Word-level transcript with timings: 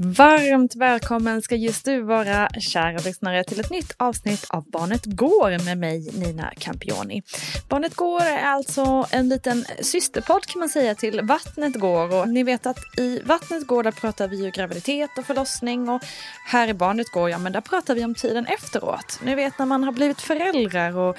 Varmt 0.00 0.76
välkommen 0.76 1.42
ska 1.42 1.56
just 1.56 1.84
du 1.84 2.00
vara, 2.00 2.48
kära 2.48 2.98
lyssnare, 2.98 3.44
till 3.44 3.60
ett 3.60 3.70
nytt 3.70 3.94
avsnitt 3.96 4.46
av 4.48 4.70
Barnet 4.70 5.04
Går 5.04 5.64
med 5.64 5.78
mig, 5.78 6.10
Nina 6.14 6.52
Campioni. 6.58 7.22
Barnet 7.68 7.94
Går 7.94 8.22
är 8.22 8.42
alltså 8.42 9.06
en 9.10 9.28
liten 9.28 9.64
systerpodd 9.80 10.46
kan 10.46 10.60
man 10.60 10.68
säga 10.68 10.94
till 10.94 11.20
Vattnet 11.20 11.80
Går. 11.80 12.14
Och 12.14 12.28
ni 12.28 12.42
vet 12.42 12.66
att 12.66 12.98
i 12.98 13.20
Vattnet 13.24 13.66
Går 13.66 13.82
där 13.82 13.90
pratar 13.90 14.28
vi 14.28 14.44
ju 14.44 14.50
graviditet 14.50 15.10
och 15.18 15.24
förlossning 15.24 15.88
och 15.88 16.02
här 16.46 16.68
i 16.68 16.74
Barnet 16.74 17.12
Går, 17.12 17.30
ja 17.30 17.38
men 17.38 17.52
där 17.52 17.60
pratar 17.60 17.94
vi 17.94 18.04
om 18.04 18.14
tiden 18.14 18.46
efteråt. 18.46 19.20
Ni 19.22 19.34
vet 19.34 19.58
när 19.58 19.66
man 19.66 19.84
har 19.84 19.92
blivit 19.92 20.20
föräldrar 20.20 20.96
och 20.96 21.16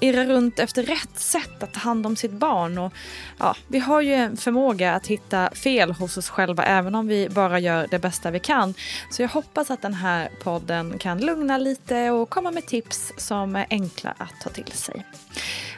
irrar 0.00 0.24
runt 0.24 0.58
efter 0.58 0.82
rätt 0.82 1.18
sätt 1.18 1.62
att 1.62 1.72
ta 1.72 1.80
hand 1.80 2.06
om 2.06 2.16
sitt 2.16 2.32
barn. 2.32 2.78
Och, 2.78 2.92
ja, 3.38 3.56
vi 3.68 3.78
har 3.78 4.00
ju 4.00 4.14
en 4.14 4.36
förmåga 4.36 4.94
att 4.94 5.06
hitta 5.06 5.50
fel 5.50 5.92
hos 5.92 6.16
oss 6.16 6.28
själva 6.28 6.64
även 6.64 6.94
om 6.94 7.06
vi 7.06 7.28
bara 7.28 7.58
gör 7.58 7.86
det 7.90 7.98
bästa 7.98 8.11
bästa 8.12 8.30
vi 8.30 8.40
kan. 8.40 8.74
Så 9.10 9.22
jag 9.22 9.28
hoppas 9.28 9.70
att 9.70 9.82
den 9.82 9.94
här 9.94 10.28
podden 10.42 10.98
kan 10.98 11.20
lugna 11.20 11.58
lite 11.58 12.10
och 12.10 12.30
komma 12.30 12.50
med 12.50 12.66
tips 12.66 13.12
som 13.16 13.56
är 13.56 13.66
enkla 13.70 14.14
att 14.18 14.40
ta 14.42 14.50
till 14.50 14.72
sig. 14.72 15.04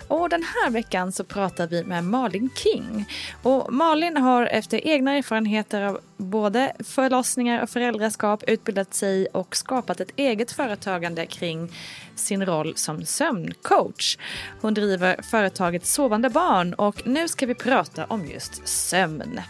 Och 0.09 0.29
den 0.29 0.43
här 0.43 0.71
veckan 0.71 1.13
så 1.13 1.25
pratar 1.25 1.67
vi 1.67 1.85
med 1.85 2.05
Malin 2.05 2.51
King. 2.57 3.09
Och 3.43 3.73
Malin 3.73 4.17
har 4.17 4.47
efter 4.47 4.87
egna 4.87 5.13
erfarenheter 5.13 5.83
av 5.83 6.01
både 6.17 6.73
förlossningar 6.85 7.63
och 7.63 7.71
föräldraskap 7.71 8.45
utbildat 8.47 8.95
sig 8.95 9.27
och 9.27 9.57
skapat 9.57 10.01
ett 10.01 10.11
eget 10.17 10.53
företagande 10.53 11.27
kring 11.27 11.73
sin 12.15 12.47
roll 12.47 12.77
som 12.77 13.05
sömncoach. 13.05 14.19
Hon 14.61 14.75
driver 14.75 15.23
företaget 15.23 15.87
Sovande 15.87 16.31
barn 16.31 16.75
och 16.75 17.07
nu 17.07 17.29
ska 17.29 17.47
vi 17.47 17.55
prata 17.55 18.05
om 18.05 18.27
just 18.27 18.69
sömn. 18.69 19.41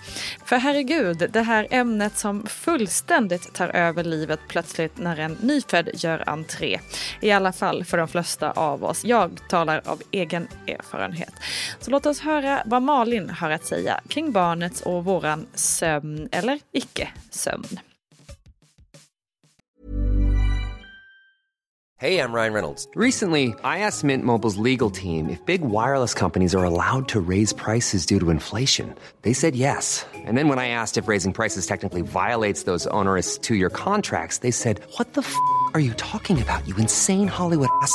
För 0.44 0.56
herregud, 0.56 1.30
det 1.32 1.42
här 1.42 1.66
ämnet 1.70 2.18
som 2.18 2.46
fullständigt 2.46 3.54
tar 3.54 3.68
över 3.68 4.04
livet 4.04 4.40
plötsligt 4.48 4.98
när 4.98 5.16
en 5.16 5.36
nyfödd 5.40 5.88
gör 5.94 6.28
entré. 6.28 6.80
I 7.20 7.30
alla 7.30 7.52
fall 7.52 7.84
för 7.84 7.98
de 7.98 8.08
flesta 8.08 8.50
av 8.50 8.84
oss. 8.84 9.04
Jag 9.04 9.40
talar 9.48 9.88
av 9.94 10.02
egen 10.10 10.48
erfarenhet. 10.66 11.34
Så 11.80 11.90
låt 11.90 12.06
oss 12.06 12.20
höra 12.20 12.62
vad 12.66 12.82
Malin 12.82 13.30
har 13.30 13.50
att 13.50 13.66
säga 13.66 14.00
kring 14.08 14.32
barnets 14.32 14.80
och 14.80 15.04
våran 15.04 15.46
sömn 15.54 16.28
eller 16.32 16.60
icke-sömn. 16.72 17.80
Hey, 21.96 22.18
I'm 22.18 22.34
Ryan 22.34 22.52
Reynolds. 22.52 22.88
Recently, 22.96 23.54
I 23.64 23.78
asked 23.78 24.04
Mint 24.04 24.24
Mobile's 24.24 24.58
legal 24.58 24.90
team 24.90 25.30
if 25.30 25.38
big 25.46 25.62
wireless 25.62 26.12
companies 26.12 26.54
are 26.54 26.64
allowed 26.64 27.08
to 27.08 27.20
raise 27.20 27.54
prices 27.54 28.04
due 28.04 28.20
to 28.20 28.30
inflation. 28.30 28.94
They 29.22 29.32
said 29.32 29.54
yes. 29.54 30.04
And 30.26 30.36
then 30.36 30.48
when 30.48 30.58
I 30.58 30.68
asked 30.68 30.98
if 31.02 31.08
raising 31.08 31.32
prices 31.32 31.66
technically 31.66 32.02
violates 32.02 32.64
those 32.64 32.86
onerous 32.90 33.38
two-year 33.38 33.70
contracts, 33.70 34.38
they 34.38 34.50
said, 34.52 34.80
"What 34.98 35.14
the 35.14 35.22
f*** 35.22 35.34
are 35.72 35.80
you 35.80 35.94
talking 35.94 36.42
about? 36.42 36.66
You 36.66 36.76
insane 36.76 37.28
Hollywood 37.28 37.70
ass." 37.82 37.94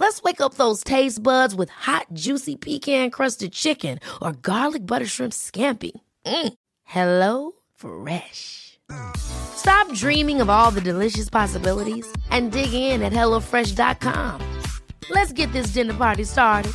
Let's 0.00 0.22
wake 0.22 0.40
up 0.40 0.54
those 0.54 0.82
taste 0.82 1.22
buds 1.22 1.54
with 1.54 1.68
hot, 1.68 2.06
juicy 2.14 2.56
pecan 2.56 3.10
crusted 3.10 3.52
chicken 3.52 3.98
or 4.22 4.32
garlic 4.32 4.86
butter 4.86 5.04
shrimp 5.04 5.34
scampi. 5.34 5.92
Mm. 6.24 6.54
Hello 6.84 7.52
Fresh. 7.76 8.78
Stop 9.18 9.92
dreaming 9.92 10.40
of 10.40 10.48
all 10.48 10.70
the 10.70 10.80
delicious 10.80 11.28
possibilities 11.28 12.10
and 12.30 12.50
dig 12.50 12.72
in 12.72 13.02
at 13.02 13.12
HelloFresh.com. 13.12 14.40
Let's 15.10 15.32
get 15.34 15.52
this 15.52 15.74
dinner 15.74 15.94
party 15.94 16.24
started. 16.24 16.72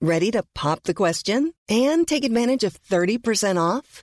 Ready 0.00 0.32
to 0.32 0.42
pop 0.56 0.82
the 0.82 0.94
question 0.94 1.52
and 1.68 2.06
take 2.06 2.24
advantage 2.24 2.64
of 2.64 2.82
30% 2.82 3.58
off? 3.60 4.02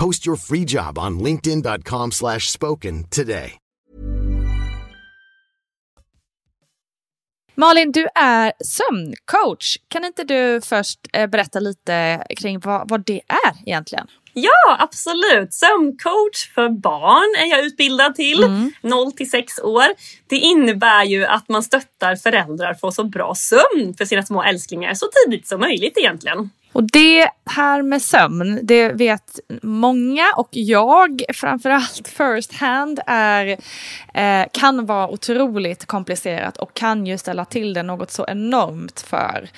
Post 0.00 0.26
your 0.26 0.36
free 0.38 0.64
job 0.64 0.98
on 0.98 1.18
linkedin.com 1.18 2.12
slash 2.12 2.50
spoken 2.50 3.04
today. 3.10 3.58
Malin, 7.54 7.92
du 7.92 8.06
är 8.14 8.52
sömncoach. 8.64 9.76
Kan 9.88 10.04
inte 10.04 10.24
du 10.24 10.60
först 10.60 11.00
eh, 11.12 11.26
berätta 11.26 11.60
lite 11.60 12.24
kring 12.36 12.60
vad, 12.60 12.88
vad 12.88 13.06
det 13.06 13.20
är 13.28 13.62
egentligen? 13.66 14.06
Ja, 14.32 14.76
absolut. 14.78 15.54
Sömncoach 15.54 16.54
för 16.54 16.68
barn 16.68 17.44
är 17.44 17.50
jag 17.50 17.64
utbildad 17.64 18.14
till, 18.14 18.44
mm. 18.44 18.72
0 18.82 19.12
till 19.12 19.30
6 19.30 19.58
år. 19.58 19.86
Det 20.26 20.36
innebär 20.36 21.04
ju 21.04 21.26
att 21.26 21.48
man 21.48 21.62
stöttar 21.62 22.16
föräldrar 22.16 22.74
för 22.74 22.90
så 22.90 23.04
bra 23.04 23.34
sömn 23.34 23.94
för 23.98 24.04
sina 24.04 24.22
små 24.22 24.42
älsklingar 24.42 24.94
så 24.94 25.06
tidigt 25.24 25.48
som 25.48 25.60
möjligt 25.60 25.98
egentligen. 25.98 26.50
Och 26.72 26.82
det 26.82 27.28
här 27.46 27.82
med 27.82 28.02
sömn, 28.02 28.60
det 28.62 28.92
vet 28.92 29.40
många 29.62 30.32
och 30.36 30.48
jag 30.50 31.22
framförallt 31.34 32.08
first 32.08 32.52
hand 32.52 33.00
är, 33.06 33.46
eh, 34.14 34.46
kan 34.52 34.86
vara 34.86 35.08
otroligt 35.08 35.86
komplicerat 35.86 36.56
och 36.56 36.74
kan 36.74 37.06
ju 37.06 37.18
ställa 37.18 37.44
till 37.44 37.74
det 37.74 37.82
något 37.82 38.10
så 38.10 38.26
enormt 38.28 39.00
för 39.00 39.48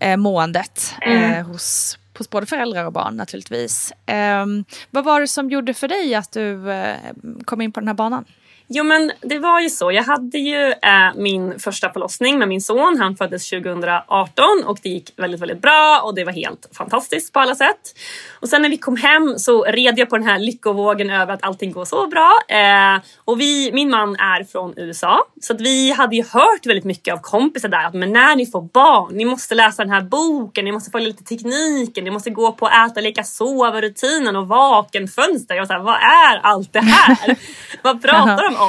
eh, 0.00 0.16
måendet 0.16 0.94
mm. 1.00 1.32
eh, 1.32 1.46
hos, 1.46 1.98
hos 2.20 2.30
både 2.30 2.46
föräldrar 2.46 2.84
och 2.84 2.92
barn 2.92 3.16
naturligtvis. 3.16 3.92
Eh, 4.06 4.46
vad 4.90 5.04
var 5.04 5.20
det 5.20 5.28
som 5.28 5.50
gjorde 5.50 5.74
för 5.74 5.88
dig 5.88 6.14
att 6.14 6.32
du 6.32 6.70
eh, 6.70 6.96
kom 7.44 7.60
in 7.60 7.72
på 7.72 7.80
den 7.80 7.88
här 7.88 7.94
banan? 7.94 8.24
Jo 8.72 8.84
men 8.84 9.12
det 9.20 9.38
var 9.38 9.60
ju 9.60 9.70
så. 9.70 9.92
Jag 9.92 10.02
hade 10.02 10.38
ju 10.38 10.70
eh, 10.70 11.14
min 11.16 11.58
första 11.58 11.92
förlossning 11.92 12.38
med 12.38 12.48
min 12.48 12.60
son. 12.60 12.96
Han 12.98 13.16
föddes 13.16 13.50
2018 13.50 14.44
och 14.64 14.78
det 14.82 14.88
gick 14.88 15.12
väldigt, 15.16 15.40
väldigt 15.40 15.62
bra 15.62 16.00
och 16.04 16.14
det 16.14 16.24
var 16.24 16.32
helt 16.32 16.68
fantastiskt 16.72 17.32
på 17.32 17.40
alla 17.40 17.54
sätt. 17.54 17.94
Och 18.40 18.48
sen 18.48 18.62
när 18.62 18.68
vi 18.68 18.78
kom 18.78 18.96
hem 18.96 19.38
så 19.38 19.62
red 19.62 19.98
jag 19.98 20.10
på 20.10 20.18
den 20.18 20.26
här 20.26 20.38
lyckovågen 20.38 21.10
över 21.10 21.34
att 21.34 21.44
allting 21.44 21.72
går 21.72 21.84
så 21.84 22.06
bra. 22.06 22.32
Eh, 22.48 23.00
och 23.24 23.40
vi, 23.40 23.70
min 23.72 23.90
man 23.90 24.16
är 24.16 24.44
från 24.44 24.74
USA 24.76 25.24
så 25.40 25.54
att 25.54 25.60
vi 25.60 25.90
hade 25.90 26.16
ju 26.16 26.22
hört 26.22 26.66
väldigt 26.66 26.84
mycket 26.84 27.14
av 27.14 27.18
kompisar 27.18 27.68
där 27.68 27.84
att 27.84 27.94
men 27.94 28.12
när 28.12 28.36
ni 28.36 28.46
får 28.46 28.62
barn, 28.62 29.14
ni 29.14 29.24
måste 29.24 29.54
läsa 29.54 29.84
den 29.84 29.92
här 29.92 30.02
boken, 30.02 30.64
ni 30.64 30.72
måste 30.72 30.90
följa 30.90 31.08
lite 31.08 31.24
tekniken, 31.24 32.04
ni 32.04 32.10
måste 32.10 32.30
gå 32.30 32.52
på 32.52 32.68
äta, 32.68 33.00
leka, 33.00 33.24
sova 33.24 33.80
rutinen 33.80 34.36
och 34.36 34.48
vakenfönster. 34.48 35.54
Jag 35.54 35.62
var 35.62 35.66
såhär, 35.66 35.80
vad 35.80 35.94
är 35.94 36.40
allt 36.42 36.72
det 36.72 36.80
här? 36.80 37.36
vad 37.82 38.02
pratar 38.02 38.50
de 38.50 38.56
om. 38.56 38.59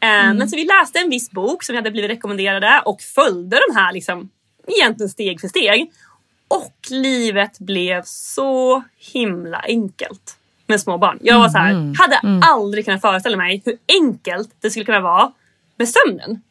Eh, 0.00 0.24
mm. 0.24 0.36
Men 0.36 0.48
så 0.48 0.56
vi 0.56 0.64
läste 0.64 0.98
en 0.98 1.10
viss 1.10 1.30
bok 1.30 1.62
som 1.62 1.72
vi 1.72 1.76
hade 1.76 1.90
blivit 1.90 2.10
rekommenderade 2.10 2.82
och 2.84 3.00
följde 3.00 3.60
de 3.68 3.76
här 3.76 3.92
liksom, 3.92 4.28
egentligen 4.66 5.10
steg 5.10 5.40
för 5.40 5.48
steg. 5.48 5.92
Och 6.48 6.76
livet 6.90 7.58
blev 7.58 8.02
så 8.04 8.82
himla 9.12 9.58
enkelt 9.58 10.36
med 10.66 10.80
små 10.80 10.98
barn. 10.98 11.18
Jag 11.20 11.38
var 11.38 11.48
så 11.48 11.58
här, 11.58 11.70
mm. 11.70 11.94
hade 11.98 12.16
mm. 12.16 12.42
aldrig 12.42 12.84
kunnat 12.84 13.00
föreställa 13.00 13.36
mig 13.36 13.62
hur 13.64 13.78
enkelt 14.02 14.50
det 14.60 14.70
skulle 14.70 14.84
kunna 14.84 15.00
vara 15.00 15.32
med 15.76 15.88
sömnen. 15.88 16.42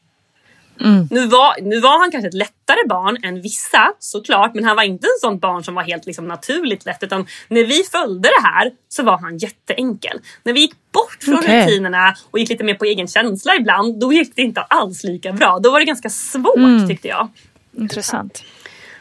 Mm. 0.80 1.08
Nu, 1.12 1.28
var, 1.28 1.62
nu 1.62 1.80
var 1.80 2.00
han 2.00 2.12
kanske 2.12 2.28
ett 2.28 2.34
lättare 2.34 2.88
barn 2.90 3.18
än 3.24 3.42
vissa 3.42 3.94
såklart 4.00 4.56
men 4.56 4.64
han 4.64 4.76
var 4.76 4.84
inte 4.84 5.08
en 5.08 5.20
sån 5.22 5.40
barn 5.40 5.64
som 5.64 5.76
var 5.76 5.84
helt 5.84 6.06
liksom, 6.06 6.28
naturligt 6.28 6.86
lätt 6.86 7.04
utan 7.04 7.26
när 7.48 7.64
vi 7.64 7.84
följde 7.92 8.30
det 8.30 8.48
här 8.48 8.72
så 8.90 9.04
var 9.04 9.18
han 9.18 9.38
jätteenkel. 9.38 10.20
När 10.44 10.54
vi 10.54 10.60
gick 10.60 10.74
bort 10.92 11.18
från 11.22 11.36
okay. 11.36 11.66
rutinerna 11.66 12.16
och 12.32 12.40
gick 12.40 12.50
lite 12.50 12.64
mer 12.64 12.74
på 12.74 12.86
egen 12.86 13.08
känsla 13.08 13.56
ibland 13.56 14.00
då 14.00 14.14
gick 14.14 14.36
det 14.36 14.42
inte 14.42 14.62
alls 14.62 15.04
lika 15.04 15.32
bra. 15.32 15.60
Då 15.60 15.72
var 15.72 15.80
det 15.80 15.86
ganska 15.86 16.10
svårt 16.10 16.56
mm. 16.56 16.88
tyckte 16.88 17.08
jag. 17.08 17.30
Intressant. 17.78 18.44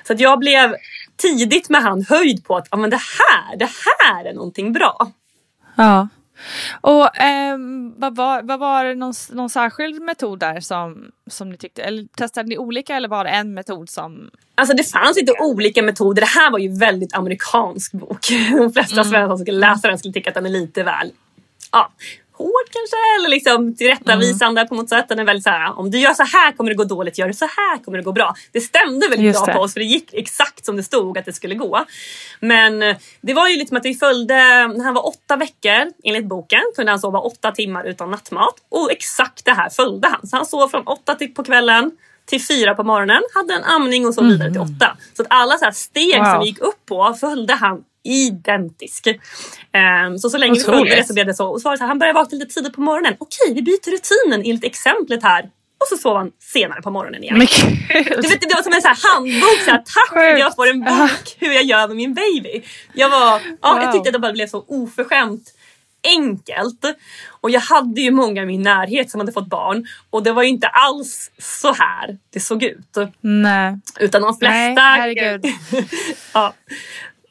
Så 0.07 0.13
att 0.13 0.21
jag 0.21 0.39
blev 0.39 0.75
tidigt 1.17 1.69
med 1.69 1.83
han 1.83 2.05
höjd 2.09 2.45
på 2.45 2.57
att 2.57 2.67
ah, 2.71 2.77
men 2.77 2.91
det 2.91 2.97
här, 3.01 3.57
det 3.57 3.69
här 3.99 4.25
är 4.25 4.35
någonting 4.35 4.73
bra. 4.73 5.13
Ja. 5.75 6.09
Och 6.81 7.21
eh, 7.21 7.56
vad, 7.97 8.17
var, 8.17 8.43
vad 8.43 8.59
var 8.59 8.85
det 8.85 8.94
någon, 8.94 9.15
någon 9.33 9.50
särskild 9.50 10.03
metod 10.03 10.39
där 10.39 10.61
som, 10.61 11.11
som 11.27 11.50
ni 11.50 11.56
tyckte, 11.56 11.83
eller 11.83 12.06
testade 12.17 12.49
ni 12.49 12.59
olika 12.59 12.97
eller 12.97 13.09
var 13.09 13.25
det 13.25 13.31
en 13.31 13.55
metod 13.55 13.91
som? 13.91 14.31
Alltså 14.55 14.77
det 14.77 14.85
fanns 14.85 15.17
lite 15.17 15.33
olika 15.41 15.83
metoder. 15.83 16.21
Det 16.23 16.29
här 16.29 16.50
var 16.50 16.59
ju 16.59 16.79
väldigt 16.79 17.15
amerikansk 17.15 17.93
bok. 17.93 18.29
De 18.59 18.73
flesta 18.73 18.94
mm. 18.94 19.05
svenskar 19.05 19.29
som 19.29 19.39
skulle 19.39 19.59
läsa 19.59 19.89
den 19.89 19.99
skulle 19.99 20.15
tycka 20.15 20.31
att 20.31 20.35
den 20.35 20.47
är 20.47 20.50
lite 20.50 20.83
väl 20.83 21.12
ja, 21.73 21.93
hård 22.43 22.69
kanske 22.71 22.97
eller 23.19 23.29
liksom 23.29 23.77
tillrättavisande 23.77 24.61
mm. 24.61 24.69
på 24.69 24.75
något 24.75 24.89
sätt. 24.89 25.09
Den 25.09 25.19
är 25.19 25.25
väldigt 25.25 25.44
så 25.44 25.50
här, 25.50 25.79
om 25.79 25.91
du 25.91 25.99
gör 25.99 26.15
så 26.15 26.23
här 26.23 26.53
kommer 26.53 26.71
det 26.71 26.77
gå 26.77 26.85
dåligt, 26.85 27.19
gör 27.19 27.29
du 27.29 27.35
så 27.35 27.44
här 27.44 27.85
kommer 27.85 27.99
det 27.99 28.05
gå 28.05 28.12
bra. 28.12 28.35
Det 28.53 28.61
stämde 28.61 29.09
väldigt 29.09 29.27
Just 29.27 29.44
bra 29.44 29.47
det. 29.47 29.53
på 29.53 29.65
oss 29.65 29.73
för 29.73 29.81
det 29.81 29.87
gick 29.87 30.15
exakt 30.15 30.65
som 30.65 30.77
det 30.77 30.83
stod 30.83 31.19
att 31.19 31.25
det 31.25 31.33
skulle 31.33 31.55
gå. 31.55 31.85
Men 32.41 32.83
eh, 32.83 32.97
det 33.21 33.35
var 33.35 33.49
ju 33.49 33.56
liksom 33.56 33.77
att 33.77 33.85
vi 33.85 33.94
följde, 33.94 34.35
när 34.67 34.85
han 34.85 34.94
var 34.94 35.06
åtta 35.06 35.37
veckor 35.37 35.93
enligt 36.05 36.27
boken 36.27 36.62
kunde 36.77 36.93
han 36.93 37.00
sova 37.00 37.19
åtta 37.19 37.53
timmar 37.53 37.85
utan 37.85 38.11
nattmat 38.11 38.55
och 38.69 38.93
exakt 38.93 39.44
det 39.44 39.53
här 39.53 39.71
följde 39.71 40.09
han. 40.09 40.27
Så 40.27 40.37
han 40.37 40.47
sov 40.47 40.69
från 40.69 40.87
åtta 40.87 41.15
till 41.15 41.35
på 41.35 41.44
kvällen 41.44 41.91
till 42.27 42.47
fyra 42.47 42.75
på 42.75 42.85
morgonen, 42.85 43.23
hade 43.35 43.55
en 43.55 43.65
amning 43.65 44.06
och 44.06 44.15
så 44.15 44.23
vidare 44.23 44.49
mm. 44.49 44.53
till 44.53 44.75
åtta. 44.75 44.97
Så 45.17 45.23
att 45.23 45.29
alla 45.31 45.59
så 45.59 45.71
steg 45.73 46.19
wow. 46.19 46.25
som 46.25 46.41
vi 46.41 46.47
gick 46.47 46.59
upp 46.61 46.87
på 46.87 47.15
följde 47.21 47.55
han 47.55 47.85
identisk. 48.05 49.07
Um, 49.07 50.19
så 50.19 50.31
så 50.31 50.39
länge 50.39 50.55
vi 50.55 50.61
följde 50.61 50.97
det 50.97 51.05
så 51.05 51.15
blev 51.15 51.27
det 51.27 51.35
så. 51.35 51.47
Och 51.47 51.61
så 51.61 51.69
var 51.69 51.73
det 51.73 51.79
så 51.79 51.85
här, 51.85 51.89
han 51.89 51.99
började 51.99 52.19
vakna 52.19 52.39
lite 52.39 52.55
tidigt 52.55 52.73
på 52.73 52.81
morgonen. 52.81 53.15
Okej, 53.19 53.55
vi 53.55 53.63
byter 53.63 53.91
rutinen 53.91 54.47
enligt 54.47 54.65
exemplet 54.65 55.23
här. 55.23 55.51
Och 55.81 55.89
så 55.89 55.97
sov 55.97 56.17
han 56.17 56.31
senare 56.41 56.83
på 56.83 56.91
morgonen 56.91 57.25
igen. 57.25 57.39
Du 58.23 58.29
vet, 58.29 58.41
det 58.41 58.55
var 58.55 58.63
som 58.63 58.73
en 58.73 58.83
så 58.83 58.89
här 58.89 59.15
handbok. 59.15 59.59
Så 59.65 59.71
här, 59.71 59.79
Tack 59.79 60.09
för 60.13 60.33
att 60.33 60.39
jag 60.39 60.55
får 60.55 60.69
en 60.71 60.81
bok 60.81 61.37
hur 61.39 61.53
jag 61.53 61.65
gör 61.65 61.89
med 61.89 61.97
min 61.97 62.15
baby. 62.15 62.63
Jag, 62.93 63.11
var, 63.11 63.41
ja, 63.63 63.75
wow. 63.75 63.83
jag 63.83 63.93
tyckte 63.93 64.09
att 64.09 64.13
det 64.13 64.19
bara 64.19 64.33
blev 64.33 64.47
så 64.47 64.65
oförskämt 64.69 65.53
enkelt. 66.05 66.85
Och 67.41 67.51
jag 67.51 67.61
hade 67.61 68.01
ju 68.01 68.11
många 68.11 68.43
i 68.43 68.47
min 68.47 68.63
närhet 68.63 69.11
som 69.11 69.21
hade 69.21 69.33
fått 69.33 69.47
barn 69.47 69.87
och 70.11 70.23
det 70.23 70.33
var 70.33 70.43
ju 70.43 70.49
inte 70.49 70.67
alls 70.67 71.31
så 71.39 71.73
här 71.73 72.19
det 72.31 72.41
såg 72.41 72.63
ut. 72.63 72.97
Nej. 73.21 73.79
Utan 74.01 74.23
de 74.23 74.37
flesta... 74.39 74.55
Nej, 74.55 74.75
herregud. 74.77 75.45
ja. 76.35 76.55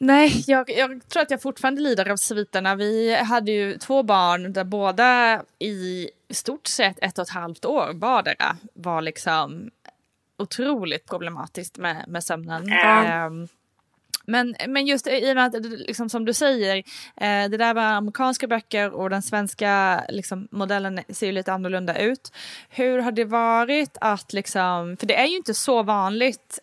Nej, 0.04 0.44
jag, 0.46 0.70
jag, 0.70 1.08
tror 1.08 1.22
att 1.22 1.30
jag 1.30 1.42
fortfarande 1.42 1.80
lider 1.80 2.10
av 2.10 2.16
sviterna. 2.16 2.74
Vi 2.74 3.14
hade 3.14 3.52
ju 3.52 3.78
två 3.78 4.02
barn 4.02 4.52
där 4.52 4.64
båda 4.64 5.42
i 5.58 6.08
stort 6.30 6.66
sett 6.66 6.98
ett 7.02 7.18
och 7.18 7.22
ett 7.22 7.30
halvt 7.30 7.64
år 7.64 7.90
vardera 7.94 8.56
var 8.74 9.02
liksom 9.02 9.70
otroligt 10.38 11.06
problematiskt 11.06 11.78
med, 11.78 12.04
med 12.08 12.24
sömnen. 12.24 12.72
Mm. 12.72 13.48
men, 14.26 14.54
men 14.68 14.86
just 14.86 15.06
i 15.06 15.32
och 15.32 15.36
med 15.36 15.46
att, 15.46 15.64
liksom, 15.64 16.08
som 16.08 16.24
du 16.24 16.34
säger, 16.34 16.76
eh, 17.16 17.50
det 17.50 17.56
där 17.56 17.74
var 17.74 17.82
amerikanska 17.82 18.46
böcker 18.46 18.90
och 18.90 19.10
den 19.10 19.22
svenska 19.22 20.04
liksom, 20.08 20.48
modellen 20.50 21.00
ser 21.08 21.26
ju 21.26 21.32
lite 21.32 21.52
annorlunda 21.52 21.98
ut. 21.98 22.32
Hur 22.68 22.98
har 22.98 23.12
det 23.12 23.24
varit 23.24 23.96
att, 24.00 24.32
liksom, 24.32 24.96
för 24.96 25.06
det 25.06 25.16
är 25.16 25.26
ju 25.26 25.36
inte 25.36 25.54
så 25.54 25.82
vanligt 25.82 26.58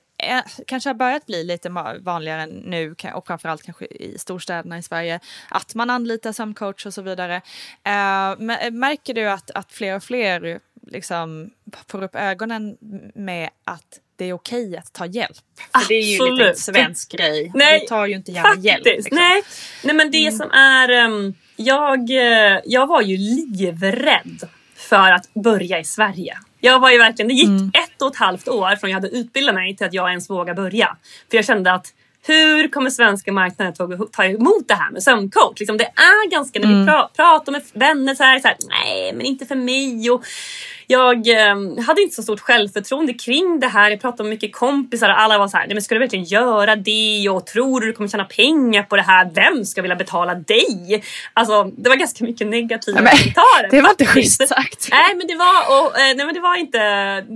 kanske 0.68 0.90
har 0.90 0.94
börjat 0.94 1.26
bli 1.26 1.44
lite 1.44 1.70
vanligare 2.00 2.46
nu 2.46 2.96
och 3.14 3.28
framförallt 3.28 3.64
kanske 3.64 3.86
i 3.86 4.18
storstäderna 4.18 4.78
i 4.78 4.84
Sverige 4.84 5.20
att 5.50 5.76
man 5.76 5.90
anlitar 5.90 6.32
sömncoach 6.32 6.86
och 6.86 6.94
så 6.94 7.02
vidare. 7.02 7.36
Uh, 7.36 8.72
märker 8.72 9.14
du 9.14 9.30
att, 9.30 9.52
att 9.52 9.72
fler 9.72 9.96
och 9.96 10.04
fler 10.04 10.60
liksom 10.88 11.52
får 11.88 12.04
upp 12.04 12.16
ögonen 12.16 12.78
med 13.16 13.50
att 13.64 14.00
det 14.16 14.26
är 14.26 14.34
okej 14.34 14.78
att 14.78 14.94
ta 14.94 15.06
hjälp? 15.06 15.38
För 15.74 15.88
det 15.88 15.96
är 15.96 16.02
ju 16.02 16.32
lite 16.32 16.50
en 16.50 16.56
svensk 16.56 17.12
grej. 17.12 17.52
Nej, 17.56 17.80
Vi 17.80 17.88
tar 17.88 18.06
ju 18.06 18.16
inte 18.16 18.32
gärna 18.32 18.48
faktiskt. 18.48 18.66
hjälp. 18.66 18.86
Liksom. 18.86 19.16
Nej. 19.18 19.44
Nej, 19.84 19.96
men 19.96 20.12
det 20.12 20.28
mm. 20.28 20.38
som 20.38 20.52
är... 20.52 21.06
Um, 21.06 21.36
jag, 21.56 22.10
eh, 22.10 22.60
jag 22.66 22.88
var 22.88 23.02
ju 23.02 23.18
livrädd 23.18 24.50
för 24.80 25.12
att 25.12 25.34
börja 25.34 25.80
i 25.80 25.84
Sverige. 25.84 26.38
Jag 26.60 26.80
var 26.80 26.92
ju 26.92 26.98
verkligen, 26.98 27.30
det 27.30 27.34
gick 27.34 27.48
mm. 27.48 27.72
ett 27.74 28.02
och 28.02 28.12
ett 28.12 28.18
halvt 28.18 28.48
år 28.48 28.76
från 28.76 28.90
jag 28.90 28.98
hade 28.98 29.10
utbildat 29.10 29.56
mig 29.56 29.76
till 29.76 29.88
att 29.88 29.94
jag 29.94 30.10
ens 30.10 30.30
vågade 30.30 30.62
börja. 30.62 30.98
För 31.30 31.38
jag 31.38 31.46
kände 31.46 31.74
att 31.74 31.94
hur 32.22 32.68
kommer 32.68 32.90
svenska 32.90 33.32
marknaden 33.32 34.02
att 34.02 34.14
ta 34.14 34.26
emot 34.26 34.68
det 34.68 34.74
här 34.74 34.92
med 34.92 35.04
sömncoach? 35.04 35.60
Liksom 35.60 35.78
det 35.78 35.84
är 35.86 36.30
ganska, 36.30 36.60
när 36.60 36.68
vi 36.68 36.74
mm. 36.74 36.86
pratar 37.16 37.52
med 37.52 37.62
vänner 37.74 38.16
så 38.16 38.24
här, 38.24 38.40
så 38.40 38.48
här, 38.48 38.58
nej 38.70 39.14
men 39.14 39.26
inte 39.26 39.46
för 39.46 39.56
mig. 39.56 40.12
Och 40.12 40.24
jag 40.88 41.28
eh, 41.28 41.84
hade 41.86 42.02
inte 42.02 42.16
så 42.16 42.24
stort 42.24 42.40
självförtroende 42.40 43.14
kring 43.14 43.60
det 43.60 43.68
här. 43.68 43.90
Jag 43.90 44.02
pratade 44.02 44.24
med 44.24 44.30
mycket 44.30 44.54
kompisar 44.54 45.10
och 45.10 45.22
alla 45.22 45.38
var 45.38 45.48
så 45.48 45.58
här, 45.58 45.68
nej 45.68 45.76
men 45.76 45.82
ska 45.82 45.96
du 45.96 46.00
verkligen 46.00 46.26
göra 46.26 46.76
det? 46.76 47.30
Och 47.30 47.46
tror 47.46 47.82
du 47.82 47.88
du 47.88 47.94
kommer 47.94 48.10
tjäna 48.10 48.26
pengar 48.26 48.84
på 48.84 48.96
det 48.96 49.02
här? 49.02 49.30
Vem 49.34 49.66
ska 49.66 49.82
vilja 49.82 49.96
betala 49.96 50.36
dig? 50.36 51.04
Alltså 51.34 51.64
det 51.64 51.90
var 51.90 51.96
ganska 51.96 52.24
mycket 52.24 52.48
negativa 52.48 53.02
men, 53.02 53.12
kommentarer. 53.12 53.70
Det 53.72 53.82
var 53.82 53.90
inte 53.90 54.06
schysst 54.06 54.48
sagt. 54.48 54.88
Nej 54.92 55.16
men 55.16 55.28
det 55.28 55.36
var, 55.36 55.60
och, 55.70 56.00
eh, 56.00 56.16
nej, 56.16 56.26
men 56.26 56.34
det 56.34 56.42
var 56.42 56.56
inte, 56.56 56.80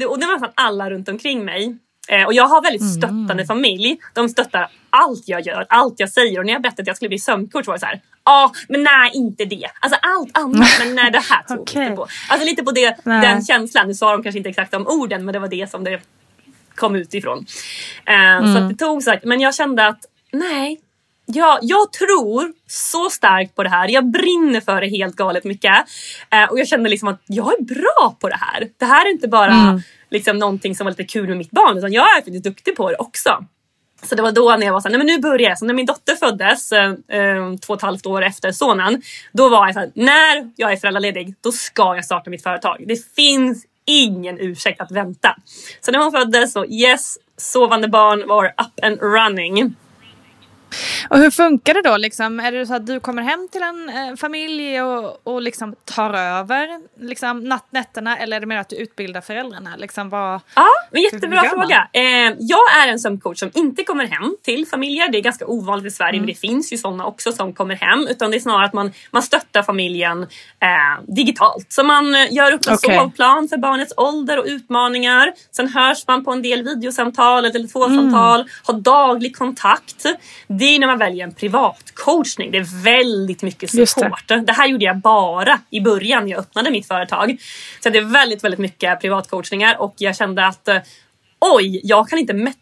och 0.07 0.19
det 0.19 0.25
var 0.25 0.33
nästan 0.33 0.51
alla 0.56 0.89
runt 0.89 1.09
omkring 1.09 1.45
mig. 1.45 1.77
Eh, 2.07 2.25
och 2.25 2.33
jag 2.33 2.47
har 2.47 2.61
väldigt 2.61 2.81
mm. 2.81 2.94
stöttande 2.94 3.33
mm. 3.33 3.45
familj. 3.45 3.97
De 4.13 4.29
stöttar 4.29 4.69
allt 4.89 5.23
jag 5.25 5.41
gör, 5.41 5.65
allt 5.69 6.00
jag 6.00 6.09
säger. 6.09 6.39
Och 6.39 6.45
när 6.45 6.53
jag 6.53 6.61
berättade 6.61 6.81
att 6.81 6.88
jag 6.88 6.95
skulle 6.95 7.09
bli 7.09 7.19
sömncoach 7.19 7.67
var 7.67 7.73
det 7.73 7.79
så 7.79 7.85
här. 7.85 8.01
Ja, 8.25 8.51
men 8.69 8.83
nej 8.83 9.11
inte 9.13 9.45
det. 9.45 9.67
Alltså 9.79 10.00
allt 10.01 10.38
annat 10.38 10.69
men 10.79 10.95
nej 10.95 11.11
det 11.11 11.19
här 11.19 11.44
tror 11.44 11.59
okay. 11.59 11.83
inte 11.83 11.95
på. 11.95 12.07
Alltså 12.29 12.45
lite 12.45 12.63
på 12.63 12.71
det, 12.71 12.97
den 13.03 13.45
känslan. 13.45 13.88
Nu 13.88 13.94
sa 13.94 14.11
de 14.11 14.23
kanske 14.23 14.38
inte 14.38 14.50
exakt 14.50 14.71
de 14.71 14.88
orden 14.88 15.25
men 15.25 15.33
det 15.33 15.39
var 15.39 15.47
det 15.47 15.71
som 15.71 15.83
det 15.83 16.01
kom 16.75 16.95
utifrån. 16.95 17.45
Eh, 18.05 18.15
mm. 18.15 18.53
Så 18.53 18.59
det 18.59 18.75
tog 18.75 19.03
sagt, 19.03 19.23
men 19.23 19.39
jag 19.39 19.55
kände 19.55 19.88
att 19.88 20.00
nej, 20.31 20.79
Ja, 21.25 21.59
jag 21.61 21.91
tror 21.91 22.53
så 22.67 23.09
starkt 23.09 23.55
på 23.55 23.63
det 23.63 23.69
här. 23.69 23.88
Jag 23.88 24.11
brinner 24.11 24.61
för 24.61 24.81
det 24.81 24.88
helt 24.88 25.15
galet 25.15 25.44
mycket. 25.44 25.73
Eh, 26.29 26.44
och 26.44 26.59
jag 26.59 26.67
kände 26.67 26.89
liksom 26.89 27.07
att 27.07 27.21
jag 27.27 27.59
är 27.59 27.63
bra 27.63 28.15
på 28.19 28.29
det 28.29 28.38
här. 28.39 28.69
Det 28.77 28.85
här 28.85 29.05
är 29.05 29.11
inte 29.11 29.27
bara 29.27 29.53
mm 29.53 29.81
liksom, 30.13 30.39
någonting 30.39 30.75
som 30.75 30.86
var 30.86 30.92
lite 30.92 31.04
kul 31.04 31.27
med 31.27 31.38
mitt 31.38 31.51
barn 31.51 31.77
utan 31.77 31.94
jag 31.94 32.04
är 32.04 32.15
faktiskt 32.15 32.44
duktig 32.44 32.75
på 32.75 32.89
det 32.89 32.95
också. 32.95 33.45
Så 34.04 34.15
det 34.15 34.21
var 34.21 34.31
då 34.31 34.56
när 34.56 34.65
jag 34.65 34.74
var 34.74 34.81
såhär, 34.81 34.98
nej 34.98 35.06
men 35.06 35.07
nu 35.07 35.21
börjar 35.21 35.50
jag. 35.50 35.57
Så 35.57 35.65
när 35.65 35.74
min 35.74 35.86
dotter 35.86 36.15
föddes, 36.15 36.71
eh, 36.71 36.89
eh 36.89 37.56
två 37.65 37.74
och 37.74 37.80
ett 37.80 37.81
halvt 37.81 38.06
år 38.06 38.21
efter 38.24 38.51
sonen, 38.51 39.01
då 39.32 39.50
var 39.50 39.65
jag 39.65 39.74
såhär, 39.74 39.91
när 39.96 40.51
jag 40.55 40.72
är 40.72 40.75
föräldraledig, 40.77 41.36
då 41.41 41.51
ska 41.51 41.96
jag 41.96 42.05
starta 42.05 42.29
mitt 42.29 42.43
företag. 42.43 42.84
Det 42.88 43.13
finns 43.15 43.65
ingen 43.86 44.39
ursäkt 44.39 44.82
att 44.82 44.91
vänta. 44.91 45.36
Så 45.82 45.91
när 45.91 46.00
hon 46.00 46.12
föddes 46.12 46.53
så 46.53 46.65
yes, 46.65 47.17
sovande 47.38 47.88
barn 47.88 48.27
var 48.27 48.46
up 48.46 48.86
and 48.86 49.01
running. 49.01 49.75
Och 51.10 51.18
hur 51.18 51.32
funkar 51.32 51.74
det 51.74 51.82
då? 51.82 51.98
Liksom? 51.98 52.39
Är 52.39 52.51
det 52.51 52.65
så 52.65 52.74
att 52.74 52.88
du 52.88 53.00
kommer 53.00 53.22
hem 53.22 53.48
till 53.51 53.62
en 53.62 53.89
eh, 53.89 54.15
familj 54.15 54.82
och, 54.82 55.27
och 55.27 55.42
liksom 55.42 55.75
tar 55.86 56.13
över 56.13 56.80
liksom, 57.00 57.39
natt, 57.39 57.68
nätterna 57.70 58.18
eller 58.18 58.36
är 58.36 58.39
det 58.39 58.48
mer 58.48 58.58
att 58.58 58.70
du 58.70 58.75
utbildar 58.75 59.22
föräldrarna? 59.22 59.75
Liksom, 59.77 60.10
vad, 60.10 60.42
ja, 60.56 60.68
men 60.92 61.01
jättebra 61.01 61.44
fråga. 61.44 61.88
Eh, 61.94 62.36
jag 62.39 62.77
är 62.84 62.88
en 62.88 63.00
sömncoach 63.00 63.39
som 63.39 63.51
inte 63.53 63.84
kommer 63.84 64.06
hem 64.06 64.36
till 64.44 64.68
familjer. 64.68 65.12
Det 65.12 65.18
är 65.18 65.22
ganska 65.22 65.46
ovanligt 65.48 65.94
i 65.94 65.96
Sverige 65.96 66.10
mm. 66.10 66.22
men 66.22 66.27
det 66.27 66.39
finns 66.39 66.74
ju 66.74 66.77
sådana 66.77 67.06
också 67.06 67.32
som 67.32 67.53
kommer 67.53 67.75
hem. 67.75 68.08
Utan 68.08 68.32
det 68.32 68.38
är 68.38 68.39
snarare 68.39 68.65
att 68.65 68.74
man, 68.74 68.92
man 69.12 69.24
stöttar 69.24 69.63
familjen 69.63 70.22
eh, 70.60 71.03
digitalt. 71.08 71.65
Så 71.70 71.84
man 71.84 72.15
eh, 72.15 72.34
gör 72.34 72.51
upp 72.51 72.68
en 72.68 72.74
okay. 72.74 72.98
sovplan 72.98 73.48
för 73.48 73.58
barnets 73.58 73.94
ålder 73.98 74.39
och 74.39 74.46
utmaningar. 74.46 75.34
Sen 75.51 75.68
hörs 75.68 76.08
man 76.08 76.25
på 76.25 76.32
en 76.32 76.42
del 76.42 76.63
videosamtal 76.63 77.39
eller 77.39 77.53
telefonsamtal. 77.53 78.39
Mm. 78.39 78.51
Har 78.63 78.74
daglig 78.74 79.38
kontakt 79.38 80.06
det 80.48 80.62
är 80.63 80.79
när 80.79 80.88
man 80.88 80.98
väljer 80.98 81.24
en 81.24 81.34
privatcoachning. 81.34 82.51
Det 82.51 82.58
är 82.58 82.84
väldigt 82.84 83.43
mycket 83.43 83.70
support. 83.70 84.27
Det. 84.27 84.41
det. 84.41 84.53
här 84.53 84.67
gjorde 84.67 84.86
jag 84.86 84.98
bara 84.98 85.60
i 85.70 85.82
början 85.82 86.24
när 86.24 86.32
jag 86.32 86.39
öppnade 86.39 86.72
mitt 86.72 86.88
företag. 86.88 87.38
Så 87.84 87.89
det 87.89 87.98
är 87.98 88.13
väldigt, 88.13 88.43
väldigt 88.43 88.60
mycket 88.60 89.01
privatcoachningar 89.01 89.82
och 89.82 89.93
jag 89.98 90.15
kände 90.15 90.46
att 90.48 90.67
eh, 90.67 90.77
oj, 91.39 91.82
jag 91.84 92.10
kan 92.10 92.20
inte 92.20 92.34
mätta 92.34 92.60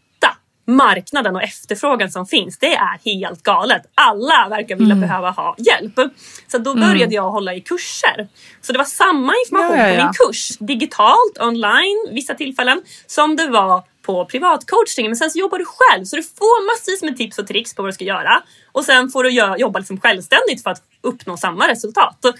marknaden 0.67 1.35
och 1.35 1.43
efterfrågan 1.43 2.11
som 2.11 2.25
finns. 2.25 2.57
Det 2.57 2.75
är 2.75 2.99
helt 3.05 3.43
galet. 3.43 3.81
Alla 3.95 4.47
verkar 4.49 4.75
vilja 4.75 4.95
mm. 4.95 5.07
behöva 5.07 5.31
ha 5.31 5.55
hjälp. 5.57 6.13
Så 6.47 6.57
då 6.57 6.73
började 6.73 7.03
mm. 7.03 7.11
jag 7.11 7.31
hålla 7.31 7.53
i 7.53 7.61
kurser. 7.61 8.27
Så 8.61 8.71
det 8.71 8.77
var 8.77 8.85
samma 8.85 9.33
information 9.45 9.77
ja, 9.77 9.87
ja, 9.87 9.93
ja. 9.93 9.99
på 9.99 10.05
min 10.05 10.13
kurs, 10.13 10.57
digitalt, 10.59 11.37
online, 11.39 12.07
vissa 12.11 12.33
tillfällen, 12.33 12.81
som 13.07 13.35
det 13.35 13.47
var 13.47 13.83
på 14.01 14.25
privatcoachning 14.25 15.05
men 15.05 15.15
sen 15.15 15.31
så 15.31 15.39
jobbar 15.39 15.57
du 15.57 15.65
själv 15.67 16.05
så 16.05 16.15
du 16.15 16.23
får 16.23 16.65
massvis 16.71 17.03
med 17.03 17.17
tips 17.17 17.39
och 17.39 17.47
tricks 17.47 17.75
på 17.75 17.81
vad 17.81 17.89
du 17.89 17.93
ska 17.93 18.03
göra 18.05 18.43
och 18.71 18.83
sen 18.85 19.09
får 19.09 19.23
du 19.23 19.29
jobba 19.57 19.79
liksom 19.79 19.99
självständigt 19.99 20.63
för 20.63 20.69
att 20.69 20.81
uppnå 21.01 21.37
samma 21.37 21.67
resultat. 21.67 22.17
Så 22.21 22.33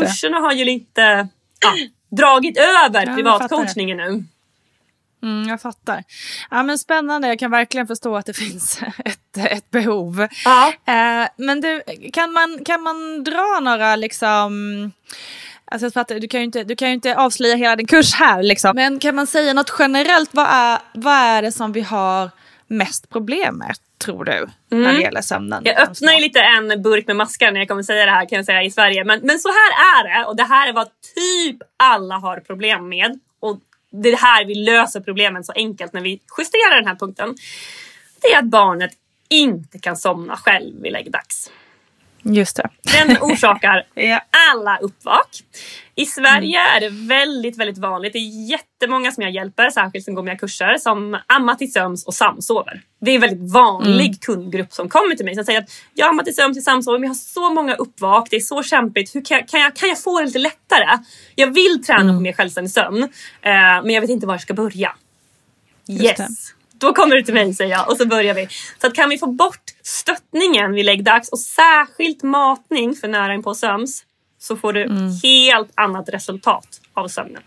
kurserna 0.00 0.38
har 0.38 0.52
ju 0.52 0.64
lite 0.64 1.28
ja, 1.60 1.74
dragit 2.10 2.58
över 2.58 3.14
privatcoachningen 3.16 3.96
nu. 3.96 4.24
Mm, 5.22 5.48
jag 5.48 5.60
fattar. 5.60 6.04
Ja, 6.50 6.62
men 6.62 6.78
spännande, 6.78 7.28
jag 7.28 7.38
kan 7.38 7.50
verkligen 7.50 7.86
förstå 7.86 8.16
att 8.16 8.26
det 8.26 8.32
finns 8.36 8.80
ett, 9.04 9.36
ett 9.36 9.70
behov. 9.70 10.28
Ja. 10.44 10.72
Eh, 10.86 11.28
men 11.36 11.60
du, 11.60 11.82
kan 12.12 12.32
man, 12.32 12.64
kan 12.64 12.82
man 12.82 13.24
dra 13.24 13.60
några 13.62 13.96
liksom... 13.96 14.92
Alltså 15.64 15.86
jag 15.86 15.92
fattar, 15.92 16.20
du, 16.20 16.28
kan 16.28 16.40
ju 16.40 16.44
inte, 16.44 16.64
du 16.64 16.76
kan 16.76 16.88
ju 16.88 16.94
inte 16.94 17.16
avslöja 17.16 17.56
hela 17.56 17.76
din 17.76 17.86
kurs 17.86 18.14
här, 18.14 18.42
liksom. 18.42 18.72
men 18.74 18.98
kan 18.98 19.14
man 19.14 19.26
säga 19.26 19.52
något 19.52 19.74
generellt? 19.78 20.30
Vad 20.32 20.46
är, 20.50 20.78
vad 20.94 21.14
är 21.14 21.42
det 21.42 21.52
som 21.52 21.72
vi 21.72 21.80
har 21.80 22.30
mest 22.66 23.10
problem 23.10 23.58
med, 23.58 23.76
tror 24.04 24.24
du, 24.24 24.48
när 24.70 24.92
det 24.92 25.00
gäller 25.00 25.22
sömnen? 25.22 25.62
Jag 25.64 25.80
öppnar 25.80 26.12
ju 26.12 26.20
lite 26.20 26.40
en 26.40 26.82
burk 26.82 27.06
med 27.06 27.16
maskar 27.16 27.52
när 27.52 27.60
jag 27.60 27.68
kommer 27.68 27.82
säga 27.82 28.04
det 28.04 28.10
här 28.10 28.28
kan 28.28 28.36
jag 28.36 28.46
säga 28.46 28.62
i 28.62 28.70
Sverige. 28.70 29.04
Men, 29.04 29.20
men 29.22 29.38
så 29.38 29.48
här 29.48 29.98
är 29.98 30.20
det 30.20 30.26
och 30.26 30.36
det 30.36 30.44
här 30.44 30.68
är 30.68 30.72
vad 30.72 30.88
typ 31.14 31.56
alla 31.76 32.14
har 32.14 32.40
problem 32.40 32.88
med. 32.88 33.20
Och 33.40 33.60
det 33.92 34.08
är 34.08 34.16
här 34.16 34.44
vi 34.44 34.54
löser 34.54 35.00
problemen 35.00 35.44
så 35.44 35.52
enkelt 35.52 35.92
när 35.92 36.00
vi 36.00 36.20
justerar 36.38 36.76
den 36.76 36.86
här 36.86 36.94
punkten. 36.94 37.34
Det 38.20 38.28
är 38.28 38.38
att 38.38 38.50
barnet 38.50 38.90
inte 39.28 39.78
kan 39.78 39.96
somna 39.96 40.36
själv 40.36 40.82
vid 40.82 40.92
läggdags. 40.92 41.50
Just 42.22 42.56
det. 42.56 42.68
Den 42.82 43.16
orsakar 43.20 43.86
alla 44.52 44.78
uppvak. 44.78 45.28
I 45.94 46.06
Sverige 46.06 46.58
är 46.76 46.80
det 46.80 46.88
väldigt, 46.88 47.58
väldigt 47.58 47.78
vanligt. 47.78 48.12
Det 48.12 48.18
är 48.18 48.50
jättemånga 48.50 49.12
som 49.12 49.22
jag 49.22 49.32
hjälper, 49.32 49.70
särskilt 49.70 50.04
som 50.04 50.14
går 50.14 50.22
mina 50.22 50.36
kurser, 50.36 50.76
som 50.78 51.18
ammar 51.26 51.54
till 51.54 51.72
sömns 51.72 52.06
och 52.06 52.14
samsover. 52.14 52.82
Det 53.00 53.10
är 53.10 53.14
en 53.14 53.20
väldigt 53.20 53.52
vanlig 53.52 54.22
kundgrupp 54.22 54.72
som 54.72 54.88
kommer 54.88 55.14
till 55.14 55.24
mig 55.24 55.34
som 55.34 55.44
säger 55.44 55.58
att 55.58 55.70
jag 55.94 56.08
ammar 56.08 56.24
till 56.24 56.34
sömns 56.34 56.58
och 56.58 56.62
samsover 56.64 56.98
men 56.98 57.02
jag 57.02 57.10
har 57.10 57.14
så 57.14 57.50
många 57.50 57.74
uppvak, 57.74 58.28
det 58.30 58.36
är 58.36 58.40
så 58.40 58.62
kämpigt. 58.62 59.14
Hur 59.14 59.24
kan, 59.24 59.38
jag, 59.38 59.48
kan, 59.48 59.60
jag, 59.60 59.76
kan 59.76 59.88
jag 59.88 60.02
få 60.02 60.20
det 60.20 60.26
lite 60.26 60.38
lättare? 60.38 60.98
Jag 61.34 61.54
vill 61.54 61.84
träna 61.86 62.12
på 62.12 62.20
mer 62.20 62.32
självständig 62.32 62.70
sömn, 62.70 63.02
eh, 63.02 63.08
men 63.82 63.90
jag 63.90 64.00
vet 64.00 64.10
inte 64.10 64.26
var 64.26 64.34
jag 64.34 64.42
ska 64.42 64.54
börja. 64.54 64.92
Just 65.86 66.16
det. 66.16 66.28
Då 66.82 66.92
kommer 66.92 67.16
du 67.16 67.22
till 67.22 67.34
mig 67.34 67.54
säger 67.54 67.70
jag 67.70 67.90
och 67.90 67.96
så 67.96 68.06
börjar 68.06 68.34
vi. 68.34 68.48
Så 68.80 68.86
att 68.86 68.94
kan 68.94 69.08
vi 69.08 69.18
få 69.18 69.26
bort 69.26 69.70
stöttningen 69.82 70.72
vid 70.72 70.84
läggdags 70.84 71.28
och 71.28 71.38
särskilt 71.38 72.22
matning 72.22 72.94
för 72.94 73.08
nära 73.08 73.34
in 73.34 73.42
på 73.42 73.54
sömns 73.54 74.04
så 74.38 74.56
får 74.56 74.72
du 74.72 74.88
helt 75.22 75.70
annat 75.74 76.08
resultat 76.08 76.80
av 76.94 77.08
sömnen. 77.08 77.42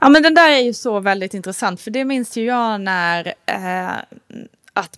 Ja 0.00 0.08
men 0.08 0.22
den 0.22 0.34
där 0.34 0.50
är 0.50 0.58
ju 0.58 0.74
så 0.74 1.00
väldigt 1.00 1.34
intressant 1.34 1.80
för 1.80 1.90
det 1.90 2.04
minns 2.04 2.36
ju 2.36 2.44
jag 2.44 2.80
när 2.80 3.34
eh, 3.46 3.90
att, 4.76 4.96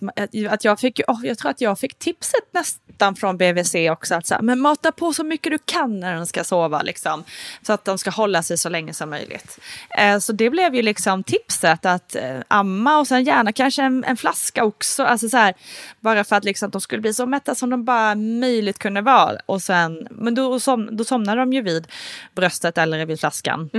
att, 0.49 0.63
jag 0.63 0.79
fick, 0.79 1.01
oh, 1.07 1.19
jag 1.23 1.37
tror 1.37 1.51
att 1.51 1.61
jag 1.61 1.79
fick 1.79 1.99
tipset 1.99 2.43
nästan 2.51 3.15
från 3.15 3.37
BVC 3.37 3.75
också 3.91 4.15
att 4.15 4.27
så 4.27 4.33
här, 4.33 4.41
men 4.41 4.59
mata 4.59 4.91
på 4.91 5.13
så 5.13 5.23
mycket 5.23 5.51
du 5.51 5.57
kan 5.65 5.99
när 5.99 6.15
de 6.15 6.25
ska 6.25 6.43
sova 6.43 6.81
liksom. 6.81 7.23
Så 7.61 7.73
att 7.73 7.85
de 7.85 7.97
ska 7.97 8.09
hålla 8.09 8.43
sig 8.43 8.57
så 8.57 8.69
länge 8.69 8.93
som 8.93 9.09
möjligt. 9.09 9.59
Eh, 9.97 10.19
så 10.19 10.33
det 10.33 10.49
blev 10.49 10.75
ju 10.75 10.81
liksom 10.81 11.23
tipset 11.23 11.85
att 11.85 12.15
eh, 12.15 12.39
amma 12.47 12.99
och 12.99 13.07
sen 13.07 13.23
gärna 13.23 13.51
kanske 13.51 13.83
en, 13.83 14.03
en 14.03 14.17
flaska 14.17 14.63
också. 14.63 15.03
Alltså 15.03 15.29
så 15.29 15.37
här, 15.37 15.53
bara 15.99 16.23
för 16.23 16.35
att 16.35 16.43
liksom, 16.43 16.69
de 16.69 16.81
skulle 16.81 17.01
bli 17.01 17.13
så 17.13 17.25
mätta 17.25 17.55
som 17.55 17.69
de 17.69 17.85
bara 17.85 18.15
möjligt 18.15 18.79
kunde 18.79 19.01
vara. 19.01 19.37
Och 19.45 19.61
sen, 19.61 20.07
men 20.11 20.35
då, 20.35 20.59
som, 20.59 20.97
då 20.97 21.03
somnar 21.03 21.37
de 21.37 21.53
ju 21.53 21.61
vid 21.61 21.87
bröstet 22.35 22.77
eller 22.77 23.05
vid 23.05 23.19
flaskan. 23.19 23.69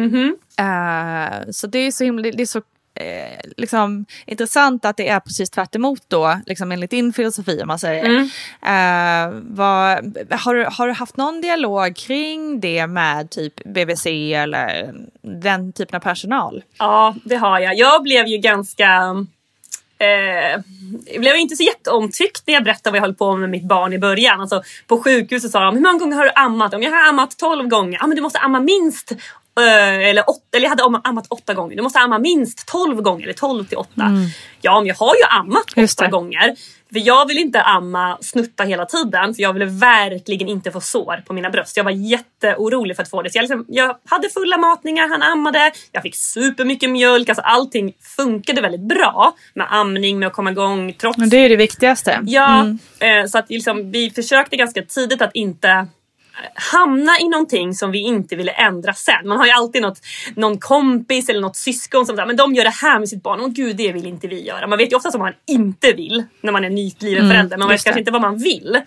Eh, 0.59 1.51
så 1.51 1.67
det 1.67 1.79
är 1.79 1.91
så 1.91 2.05
himla, 2.05 2.23
det 2.23 2.43
är 2.43 2.47
så 2.47 2.63
eh, 3.01 3.41
liksom, 3.57 4.07
intressant 4.27 4.85
att 4.85 4.97
det 4.97 5.09
är 5.09 5.21
precis 5.21 5.51
tvärt 5.51 5.75
emot 5.75 6.03
då, 6.09 6.41
liksom 6.47 6.73
enligt 6.73 6.91
din 6.91 7.13
filosofi 7.13 7.61
om 7.63 7.69
man 7.69 7.79
säger. 7.79 8.05
Eh, 8.63 9.41
vad, 9.43 10.17
har, 10.31 10.55
du, 10.55 10.67
har 10.71 10.87
du 10.87 10.93
haft 10.93 11.17
någon 11.17 11.41
dialog 11.41 11.97
kring 11.97 12.61
det 12.61 12.87
med 12.87 13.31
typ 13.31 13.65
BVC 13.65 14.07
eller 14.35 14.95
den 15.23 15.73
typen 15.73 15.97
av 15.97 16.01
personal? 16.01 16.63
Ja, 16.79 17.15
det 17.25 17.37
har 17.37 17.61
jag. 17.61 17.75
Jag 17.75 18.03
blev 18.03 18.27
ju 18.27 18.39
ganska... 18.39 19.17
Eh, 19.99 20.61
jag 21.07 21.21
blev 21.21 21.37
inte 21.37 21.57
så 21.57 21.63
jätteomtyckt 21.63 22.43
när 22.47 22.55
jag 22.55 22.65
berättade 22.65 22.91
vad 22.91 22.97
jag 22.97 23.03
höll 23.03 23.15
på 23.15 23.37
med 23.37 23.51
mitt 23.51 23.69
barn 23.69 23.93
i 23.93 23.99
början. 23.99 24.41
Alltså, 24.41 24.63
på 24.87 25.03
sjukhuset 25.03 25.51
sa 25.51 25.61
de, 25.61 25.75
hur 25.75 25.83
många 25.83 25.99
gånger 25.99 26.17
har 26.17 26.25
du 26.25 26.33
ammat? 26.35 26.75
Om 26.75 26.83
jag 26.83 26.91
har 26.91 27.09
ammat 27.09 27.39
12 27.39 27.69
gånger, 27.69 27.99
ja 28.01 28.07
men 28.07 28.17
du 28.17 28.23
måste 28.23 28.39
amma 28.39 28.61
minst 28.61 29.13
eller, 29.63 30.31
åtta, 30.31 30.41
eller 30.57 30.65
jag 30.65 30.71
hade 30.71 30.83
am- 30.85 31.01
ammat 31.05 31.27
åtta 31.31 31.55
gånger. 31.55 31.77
Du 31.77 31.83
måste 31.83 31.99
amma 31.99 32.19
minst 32.19 32.67
12 32.67 33.03
gånger, 33.03 33.23
eller 33.25 33.33
12 33.33 33.65
till 33.65 33.79
8. 33.79 33.91
Ja, 34.61 34.79
men 34.81 34.87
jag 34.87 34.95
har 34.95 35.15
ju 35.15 35.23
ammat 35.39 35.65
åtta 35.77 36.09
gånger. 36.11 36.55
För 36.93 37.07
jag 37.07 37.29
vill 37.29 37.39
inte 37.39 37.63
amma 37.63 38.19
snutta 38.21 38.65
hela 38.65 38.85
tiden 38.87 39.35
för 39.35 39.43
jag 39.43 39.53
ville 39.53 39.65
verkligen 39.67 40.49
inte 40.49 40.71
få 40.71 40.81
sår 40.81 41.23
på 41.27 41.33
mina 41.33 41.51
bröst. 41.51 41.77
Jag 41.77 41.85
var 41.85 41.91
jätteorolig 41.91 42.97
för 42.97 43.03
att 43.03 43.11
få 43.11 43.23
det. 43.23 43.31
Så 43.31 43.39
jag, 43.39 43.43
liksom, 43.43 43.65
jag 43.69 43.97
hade 44.11 44.29
fulla 44.31 44.59
matningar, 44.59 45.09
han 45.09 45.23
ammade, 45.23 45.73
jag 45.93 46.03
fick 46.03 46.17
supermycket 46.17 46.91
mjölk. 46.91 47.29
Alltså 47.29 47.43
allting 47.43 47.93
funkade 48.17 48.61
väldigt 48.61 48.81
bra 48.81 49.33
med 49.55 49.67
amning, 49.71 50.19
med 50.19 50.27
att 50.27 50.33
komma 50.33 50.51
igång 50.51 50.93
trots 50.93 51.19
Men 51.19 51.29
det 51.29 51.37
är 51.37 51.49
det 51.49 51.57
viktigaste. 51.57 52.21
Ja, 52.27 52.67
eh, 52.99 53.27
så 53.27 53.39
att 53.39 53.51
liksom, 53.51 53.91
vi 53.91 54.11
försökte 54.11 54.57
ganska 54.57 54.83
tidigt 54.83 55.23
att 55.23 55.31
inte 55.35 55.69
eh, 55.69 55.85
hamna 56.55 57.19
i 57.21 57.29
någonting 57.29 57.75
som 57.75 57.91
vi 57.91 57.99
inte 57.99 58.37
ville 58.37 58.53
ändra 58.53 58.95
sen. 58.95 59.29
Man 59.29 59.39
har 59.39 59.47
ju 59.47 59.53
alltid 59.53 59.83
något, 59.83 59.99
någon 60.35 60.59
kompis 60.59 61.29
eller 61.29 61.41
något 61.41 61.57
syskon 61.57 62.07
som 62.07 62.17
säger 62.17 62.27
men 62.27 62.37
de 62.37 62.55
gör 62.55 62.65
det 62.65 62.71
här 62.71 62.99
med 62.99 63.09
sitt 63.09 63.23
barn. 63.23 63.41
Och 63.41 63.53
gud, 63.53 63.77
det 63.77 63.93
vill 63.93 64.07
inte 64.07 64.29
vi 64.29 64.47
göra. 64.47 64.67
Man 64.67 64.79
vet 64.79 64.93
ju 64.93 64.97
ofta 64.97 65.11
vad 65.11 65.21
man 65.21 65.33
inte 65.47 65.93
vill 65.93 66.25
när 66.41 66.53
man 66.53 66.65
är 66.65 66.71
nybliven 66.71 67.29
förälder. 67.31 67.57
Man 67.57 67.69
vet 67.69 67.75
just 67.75 67.85
det. 67.85 67.89
kanske 67.89 68.01
inte 68.01 68.13
vad 68.13 68.23
man 68.23 68.39
vill. 68.39 68.81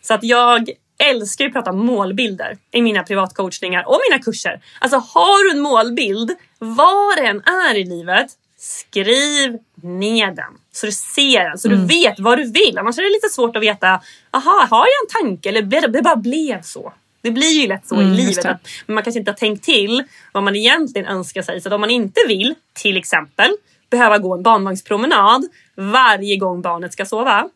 Så 0.00 0.14
att 0.14 0.24
jag 0.24 0.70
älskar 0.98 1.44
ju 1.44 1.48
att 1.48 1.54
prata 1.54 1.72
målbilder 1.72 2.56
i 2.70 2.82
mina 2.82 3.02
privatcoachningar 3.02 3.88
och 3.88 3.98
mina 4.10 4.22
kurser. 4.22 4.60
Alltså 4.78 4.96
har 4.96 5.44
du 5.44 5.56
en 5.56 5.60
målbild, 5.60 6.30
vad 6.58 7.16
det 7.16 7.26
än 7.26 7.42
är 7.42 7.74
i 7.74 7.84
livet, 7.84 8.26
skriv 8.58 9.58
ner 9.82 10.26
den. 10.26 10.54
Så 10.72 10.86
du 10.86 10.92
ser 10.92 11.44
den, 11.44 11.58
så 11.58 11.68
du 11.68 11.86
vet 11.86 12.20
vad 12.20 12.38
du 12.38 12.52
vill. 12.52 12.78
Annars 12.78 12.98
är 12.98 13.02
det 13.02 13.08
lite 13.08 13.28
svårt 13.28 13.56
att 13.56 13.62
veta, 13.62 14.00
aha, 14.30 14.66
har 14.70 14.86
jag 14.86 15.22
en 15.22 15.28
tanke 15.28 15.48
eller 15.48 15.62
blev 15.62 15.92
det, 15.92 16.02
bara 16.02 16.16
blev 16.16 16.62
så? 16.62 16.92
Det 17.22 17.30
blir 17.30 17.60
ju 17.60 17.66
lätt 17.66 17.88
så 17.88 18.02
i 18.02 18.04
just 18.04 18.16
livet. 18.16 18.46
Att, 18.46 18.68
men 18.86 18.94
man 18.94 19.04
kanske 19.04 19.18
inte 19.18 19.30
har 19.30 19.36
tänkt 19.36 19.64
till 19.64 20.04
vad 20.32 20.42
man 20.42 20.56
egentligen 20.56 21.06
önskar 21.06 21.42
sig. 21.42 21.60
Så 21.60 21.68
att 21.68 21.72
om 21.72 21.80
man 21.80 21.90
inte 21.90 22.20
vill, 22.28 22.54
till 22.72 22.96
exempel, 22.96 23.50
behöva 23.90 24.18
gå 24.18 24.34
en 24.34 24.42
barnvagnspromenad 24.42 25.44
varje 25.74 26.36
gång 26.36 26.62
barnet 26.62 26.92
ska 26.92 27.04
sova. 27.04 27.48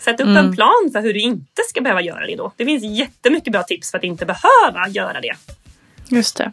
Sätt 0.00 0.20
upp 0.20 0.26
en 0.26 0.56
plan 0.56 0.90
för 0.92 1.00
hur 1.00 1.14
du 1.14 1.20
inte 1.20 1.62
ska 1.68 1.80
behöva 1.80 2.02
göra 2.02 2.26
det 2.26 2.36
då. 2.36 2.52
Det 2.56 2.64
finns 2.64 2.84
jättemycket 2.98 3.52
bra 3.52 3.62
tips 3.62 3.90
för 3.90 3.98
att 3.98 4.04
inte 4.04 4.26
behöva 4.26 4.88
göra 4.88 5.20
det. 5.20 5.34
Just 6.08 6.36
det. 6.36 6.52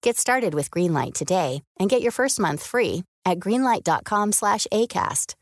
Get 0.00 0.16
started 0.16 0.54
with 0.54 0.70
Greenlight 0.70 1.14
today 1.14 1.64
and 1.80 1.90
get 1.90 2.02
your 2.02 2.12
first 2.12 2.38
month 2.38 2.62
free 2.62 3.02
at 3.24 3.40
greenlight.com 3.40 4.30
slash 4.32 4.66
ACAST. 4.72 5.34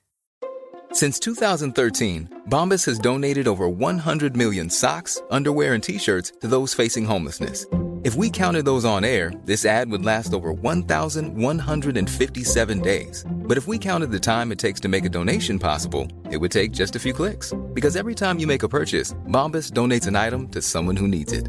Since 0.92 1.18
2013, 1.20 2.42
Bombas 2.48 2.84
has 2.86 2.98
donated 2.98 3.46
over 3.48 3.68
100 3.68 4.36
million 4.36 4.70
socks, 4.70 5.20
underwear, 5.30 5.75
and 5.75 5.82
t-shirts 5.82 6.32
to 6.40 6.46
those 6.46 6.72
facing 6.75 7.04
homelessness. 7.04 7.66
If 8.04 8.14
we 8.14 8.30
counted 8.30 8.64
those 8.64 8.84
on 8.84 9.04
air, 9.04 9.32
this 9.44 9.66
ad 9.66 9.90
would 9.90 10.04
last 10.04 10.32
over 10.32 10.52
1,157 10.52 12.80
days. 12.80 13.25
But 13.28 13.58
if 13.58 13.66
we 13.66 13.78
counted 13.78 14.12
the 14.12 14.20
time 14.20 14.52
it 14.52 14.60
takes 14.60 14.78
to 14.80 14.88
make 14.88 15.04
a 15.04 15.10
donation 15.10 15.58
possible, 15.58 16.06
it 16.30 16.36
would 16.36 16.52
take 16.52 16.70
just 16.70 16.94
a 16.94 17.00
few 17.00 17.12
clicks. 17.12 17.52
Because 17.75 17.96
every 17.96 18.14
time 18.14 18.38
you 18.38 18.46
make 18.46 18.62
a 18.62 18.68
purchase, 18.68 19.12
Bombas 19.26 19.72
donates 19.72 20.06
an 20.06 20.14
item 20.14 20.48
to 20.50 20.62
someone 20.62 20.94
who 20.96 21.08
needs 21.08 21.32
it. 21.32 21.48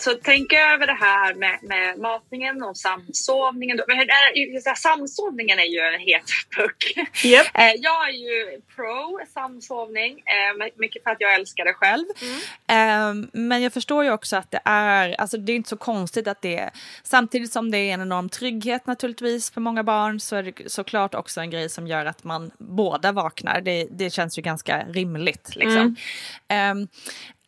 Så 0.00 0.14
tänk 0.22 0.52
över 0.52 0.86
det 0.86 0.98
här 1.00 1.34
med, 1.34 1.58
med 1.62 1.98
matningen 1.98 2.62
och 2.62 2.76
samsovningen. 2.76 3.80
Men 3.88 3.98
är, 3.98 4.06
här, 4.66 4.74
samsovningen 4.74 5.58
är 5.58 5.64
ju 5.64 5.78
en 5.78 6.00
het 6.00 6.30
puck. 6.56 7.06
Yep. 7.24 7.46
Eh, 7.60 7.72
jag 7.78 8.08
är 8.08 8.12
ju 8.12 8.60
pro 8.76 9.20
samsovning, 9.34 10.12
eh, 10.12 10.70
mycket 10.76 11.02
för 11.02 11.10
att 11.10 11.16
jag 11.20 11.34
älskar 11.34 11.64
det 11.64 11.74
själv. 11.74 12.04
Mm. 12.68 13.30
Men 13.32 13.62
jag 13.62 13.72
förstår 13.72 14.04
ju 14.04 14.10
också 14.10 14.36
att 14.36 14.50
det 14.50 14.60
är, 14.64 15.20
alltså 15.20 15.36
det 15.36 15.52
är 15.52 15.56
inte 15.56 15.68
så 15.68 15.76
konstigt 15.76 16.28
att 16.28 16.42
det 16.42 16.58
är, 16.58 16.70
samtidigt 17.02 17.52
som 17.52 17.70
det 17.70 17.78
är 17.78 17.94
en 17.94 18.00
enorm 18.00 18.28
trygghet 18.28 18.86
naturligtvis 18.86 19.50
för 19.50 19.60
många 19.60 19.84
barn 19.84 20.20
så 20.20 20.36
är 20.36 20.42
det 20.42 20.70
såklart 20.70 21.14
också 21.14 21.40
en 21.40 21.50
grej 21.50 21.68
som 21.68 21.86
gör 21.86 22.06
att 22.06 22.24
man 22.24 22.50
båda 22.58 23.12
vaknar. 23.12 23.60
Det, 23.60 23.86
det 23.90 24.10
känns 24.10 24.38
ju 24.38 24.42
ganska 24.42 24.84
rimligt 24.88 25.56
liksom. 25.56 25.96
Mm. 26.48 26.88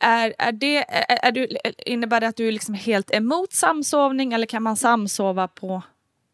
Är, 0.03 0.35
är 0.39 0.53
det, 0.53 0.77
är, 0.77 1.19
är 1.23 1.33
du, 1.33 1.49
innebär 1.87 2.21
det 2.21 2.29
att 2.29 2.37
du 2.37 2.49
är 2.49 2.53
liksom 2.53 2.75
helt 2.75 3.15
emot 3.15 3.53
samsovning 3.53 4.33
eller 4.33 4.47
kan 4.47 4.63
man 4.63 4.77
samsova 4.77 5.49
på, 5.49 5.83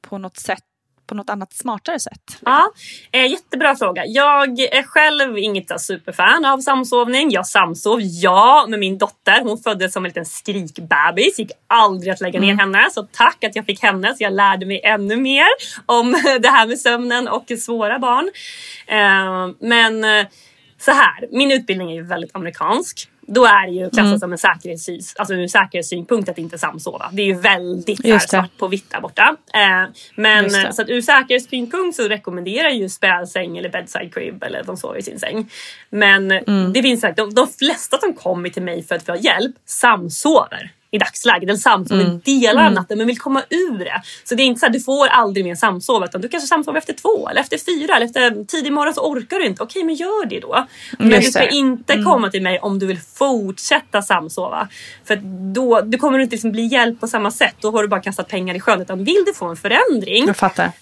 på 0.03 0.19
något 0.19 0.37
sätt 0.37 0.63
på 1.09 1.15
något 1.15 1.31
annat 1.31 1.53
smartare 1.53 2.01
sätt? 2.01 2.39
Ja, 2.45 2.73
eh, 3.13 3.27
jättebra 3.27 3.77
fråga. 3.77 4.07
Jag 4.07 4.61
är 4.61 4.83
själv 4.83 5.39
inget 5.39 5.81
superfan 5.81 6.45
av 6.45 6.59
samsovning. 6.59 7.31
Jag 7.31 7.47
samsov, 7.47 8.01
ja, 8.03 8.67
med 8.69 8.79
min 8.79 8.99
dotter. 8.99 9.41
Hon 9.43 9.59
föddes 9.59 9.93
som 9.93 10.05
en 10.05 10.09
liten 10.09 10.27
skrikbebis. 10.27 11.39
Gick 11.39 11.51
aldrig 11.67 12.13
att 12.13 12.21
lägga 12.21 12.41
ner 12.41 12.53
Mm. 12.53 12.59
henne. 12.59 12.89
Så 12.91 13.03
tack 13.13 13.45
att 13.45 13.57
jag 13.57 13.67
fick 13.67 13.83
henne 13.83 14.15
så 14.15 14.25
jag 14.25 14.33
lärde 14.33 14.67
mig 14.67 14.81
ännu 14.85 15.17
mer 15.17 15.47
om 15.87 16.13
det 16.41 16.49
här 16.49 16.67
med 16.67 16.79
sömnen 16.79 17.29
och 17.29 17.45
svåra 17.59 17.99
barn. 17.99 18.31
Eh, 18.87 19.55
men 19.61 20.05
eh, 20.05 20.27
så 20.79 20.91
här, 20.91 21.29
min 21.31 21.51
utbildning 21.53 21.91
är 21.91 21.95
ju 21.95 22.03
väldigt 22.07 22.35
amerikansk. 22.35 23.09
Då 23.31 23.45
är 23.45 23.67
det 23.67 23.73
ju 23.73 23.91
klassat 23.91 24.07
Mm. 24.07 24.19
som 24.19 24.33
en 24.33 24.39
säkerhetssyn, 24.39 25.01
alltså 25.17 25.35
ur 25.35 25.49
säkerhetssynpunkt 25.49 26.29
att 26.29 26.39
inte 26.39 26.59
samsova. 26.59 27.09
Det 27.13 27.23
är 27.23 27.27
ju 27.27 27.35
väldigt 27.41 28.07
här, 28.07 28.19
svart 28.19 28.57
på 28.59 28.69
vitt 28.69 28.91
där 28.91 29.01
borta. 29.01 29.37
Eh, 29.55 29.91
men 30.15 30.51
så 30.51 30.83
att 30.83 30.89
ur 30.89 31.01
säkerhetssynpunkt 31.01 31.97
så 31.97 32.09
rekommenderar 32.09 32.71
ju 32.71 32.89
spädsäng 32.89 33.59
eller 33.59 33.69
bedside 33.69 34.15
crib 34.15 34.43
eller 34.43 34.63
de 34.65 34.77
sover 34.77 34.99
i 34.99 35.03
sin 35.03 35.19
säng. 35.19 35.51
Men 35.91 36.31
Mm. 36.33 36.73
det 36.73 36.83
finns 36.83 37.05
de, 37.17 37.35
de 37.35 37.49
flesta 37.59 37.99
som 37.99 38.13
kommer 38.15 38.49
till 38.49 38.63
mig 38.63 38.83
för 38.83 38.95
att 38.95 39.07
få 39.07 39.17
hjälp 39.17 39.57
samsover 39.67 40.71
i 40.91 40.99
dagsläget. 40.99 41.43
Eller 41.49 41.57
samsover 41.59 42.05
Mm. 42.05 42.21
delar 42.25 42.53
av 42.61 42.67
Mm. 42.67 42.75
natten 42.75 42.99
men 42.99 43.07
vill 43.07 43.19
komma 43.19 43.43
ur 43.51 43.79
det. 43.79 44.03
Så 44.25 44.35
det 44.35 44.43
är 44.43 44.45
inte 44.45 44.61
så 44.61 44.67
att 44.67 44.73
du 44.73 44.81
får 44.81 45.07
aldrig 45.07 45.45
mer 45.45 45.55
samsova 45.55 46.05
utan 46.07 46.21
du 46.21 46.29
kanske 46.29 46.47
samsover 46.47 46.79
efter 46.79 46.93
två 46.93 47.29
eller 47.29 47.41
efter 47.41 47.59
fyra 47.59 47.97
eller 47.97 48.07
efter 48.07 48.45
tidig 48.45 48.73
morgon 48.73 48.95
så 48.95 49.01
orkar 49.01 49.39
du 49.39 49.47
inte. 49.47 49.63
Okej 49.63 49.85
men 49.85 49.95
gör 49.95 50.27
det 50.27 50.41
då. 50.41 50.67
Men 50.99 51.11
Just 51.11 51.25
du 51.27 51.31
ska 51.31 51.41
det. 51.41 51.55
inte 51.55 51.93
Mm. 51.93 52.05
komma 52.05 52.31
till 52.31 52.43
mig 52.43 52.59
om 52.59 52.79
du 52.79 52.87
vill 52.87 53.01
fortsätta 53.01 54.03
samsova. 54.03 54.69
För 55.05 55.17
då 55.55 55.81
du 55.81 55.99
kommer 55.99 56.19
du 56.19 56.25
inte 56.25 56.35
liksom 56.35 56.53
bli 56.53 56.67
hjälpt 56.67 57.01
på 57.01 57.07
samma 57.09 57.31
sätt. 57.31 57.55
Då 57.61 57.71
har 57.71 57.83
du 57.83 57.89
bara 57.89 58.01
kastat 58.03 58.29
pengar 58.29 58.55
i 58.55 58.61
sjön. 58.61 58.81
Utan 58.81 59.05
vill 59.05 59.23
du 59.27 59.35
få 59.35 59.47
en 59.47 59.57
förändring 59.57 60.29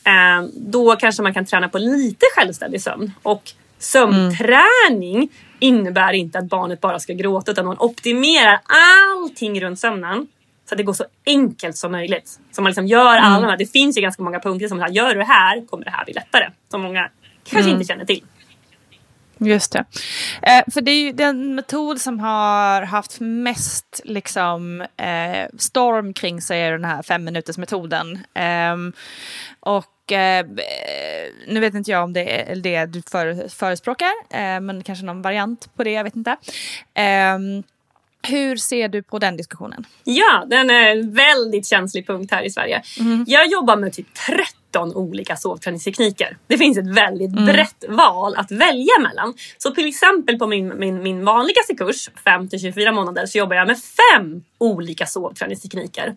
eh, 0.04 0.48
då 0.54 0.96
kanske 0.96 1.22
man 1.22 1.34
kan 1.34 1.46
träna 1.46 1.68
på 1.68 1.78
lite 1.78 2.26
självständig 2.36 2.82
sömn. 2.82 3.12
Och 3.22 3.42
sömnträning 3.78 5.28
innebär 5.58 6.12
inte 6.12 6.38
att 6.38 6.44
barnet 6.44 6.80
bara 6.80 6.98
ska 6.98 7.12
gråta 7.12 7.52
utan 7.52 7.66
man 7.66 7.78
optimerar 7.78 8.60
allting 8.66 9.60
runt 9.60 9.78
sömnen. 9.80 10.26
Så 10.68 10.74
att 10.74 10.78
det 10.78 10.84
går 10.84 10.92
så 10.92 11.04
enkelt 11.26 11.76
som 11.76 11.92
möjligt. 11.92 12.38
Så 12.52 12.62
man 12.62 12.70
liksom 12.70 12.86
gör 12.86 13.16
alla 13.16 13.40
de 13.40 13.46
här. 13.46 13.56
Det 13.56 13.66
finns 13.66 13.98
ju 13.98 14.02
ganska 14.02 14.22
många 14.22 14.40
punkter 14.40 14.68
som 14.68 14.82
att 14.82 14.94
gör 14.94 15.08
du 15.08 15.14
det 15.14 15.24
här 15.24 15.66
kommer 15.66 15.84
det 15.84 15.90
här 15.90 16.04
bli 16.04 16.14
lättare. 16.14 16.50
Som 16.70 16.82
många 16.82 17.10
kanske 17.44 17.70
Mm. 17.70 17.80
inte 17.80 17.92
känner 17.92 18.04
till. 18.04 18.24
Just 19.38 19.72
det. 19.72 19.84
Eh, 20.42 20.62
för 20.74 20.80
det 20.80 20.90
är 20.90 21.02
ju 21.02 21.12
den 21.12 21.54
metod 21.54 22.00
som 22.00 22.20
har 22.20 22.82
haft 22.82 23.16
mest 23.20 24.00
liksom, 24.04 24.80
eh, 24.80 25.46
storm 25.58 26.12
kring 26.14 26.40
sig 26.42 26.62
är 26.62 26.72
den 26.72 26.84
här 26.84 27.02
femminutersmetoden. 27.02 28.18
Ehm, 28.34 28.92
och 29.60 29.84
eh, 30.12 30.46
nu 31.46 31.60
vet 31.60 31.74
inte 31.74 31.90
jag 31.90 32.04
om 32.04 32.12
det 32.12 32.50
är 32.50 32.56
det 32.56 32.86
du 32.86 33.02
för, 33.02 33.48
förespråkar, 33.48 34.12
eh, 34.30 34.60
men 34.60 34.82
kanske 34.82 35.04
någon 35.04 35.22
variant 35.22 35.68
på 35.76 35.84
det, 35.84 35.90
jag 35.90 36.04
vet 36.04 36.16
inte. 36.16 36.36
Ehm, 36.94 37.62
hur 38.28 38.56
ser 38.56 38.88
du 38.88 39.02
på 39.02 39.18
den 39.18 39.36
diskussionen? 39.36 39.86
Ja, 40.04 40.44
den 40.46 40.70
är 40.70 40.90
en 40.90 41.14
väldigt 41.14 41.66
känslig 41.66 42.06
punkt 42.06 42.32
här 42.32 42.42
i 42.42 42.50
Sverige. 42.50 42.82
Jag 43.26 43.46
jobbar 43.46 43.76
med 43.76 43.92
typ 43.92 44.06
13 44.14 44.94
olika 44.94 45.36
sovträningstekniker. 45.36 46.38
Det 46.46 46.58
finns 46.58 46.78
ett 46.78 46.96
väldigt 46.96 47.30
brett 47.30 47.84
val 47.88 48.34
att 48.36 48.50
välja 48.50 48.98
mellan. 49.00 49.34
Så 49.58 49.70
till 49.70 49.88
exempel 49.88 50.38
på 50.38 50.46
min, 50.46 50.78
min, 50.78 51.02
min 51.02 51.24
vanligaste 51.24 51.74
kurs, 51.74 52.10
5 52.24 52.48
till 52.48 52.60
24 52.60 52.92
månader, 52.92 53.26
så 53.26 53.38
jobbar 53.38 53.56
jag 53.56 53.66
med 53.66 53.78
fem 53.78 54.44
olika 54.58 55.06
sovträningstekniker. 55.06 56.14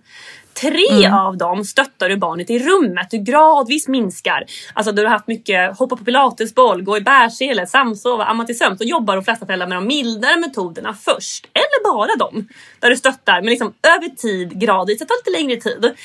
Tre 0.61 1.07
av 1.07 1.37
dem 1.37 1.65
stöttar 1.65 2.09
du 2.09 2.17
barnet 2.17 2.49
i 2.49 2.59
rummet. 2.59 3.07
Du 3.11 3.17
gradvis 3.17 3.87
minskar. 3.87 4.45
Alltså 4.73 4.91
du 4.91 5.03
har 5.03 5.09
haft 5.09 5.27
mycket 5.27 5.77
hoppa 5.77 5.95
på 5.95 6.03
pilatesboll, 6.03 6.81
gå 6.81 6.97
i 6.97 7.01
bärsele, 7.01 7.67
samsova, 7.67 8.25
amma 8.25 8.45
till 8.45 8.57
sömns. 8.57 8.79
Då 8.79 8.85
jobbar 8.85 9.15
de 9.15 9.23
flesta 9.23 9.45
föräldrar 9.45 9.67
med 9.67 9.77
de 9.77 9.87
mildare 9.87 10.39
metoderna 10.39 10.93
först. 10.93 11.47
Eller 11.53 11.93
bara 11.93 12.15
dem. 12.15 12.47
Där 12.79 12.89
du 12.89 12.97
stöttar 12.97 13.41
men 13.41 13.49
liksom 13.49 13.73
över 13.83 14.15
tid 14.15 14.59
gradvis. 14.59 14.99
Det 14.99 15.05
tar 15.05 15.25
lite 15.25 15.41
längre 15.41 15.61
tid. 15.61 15.95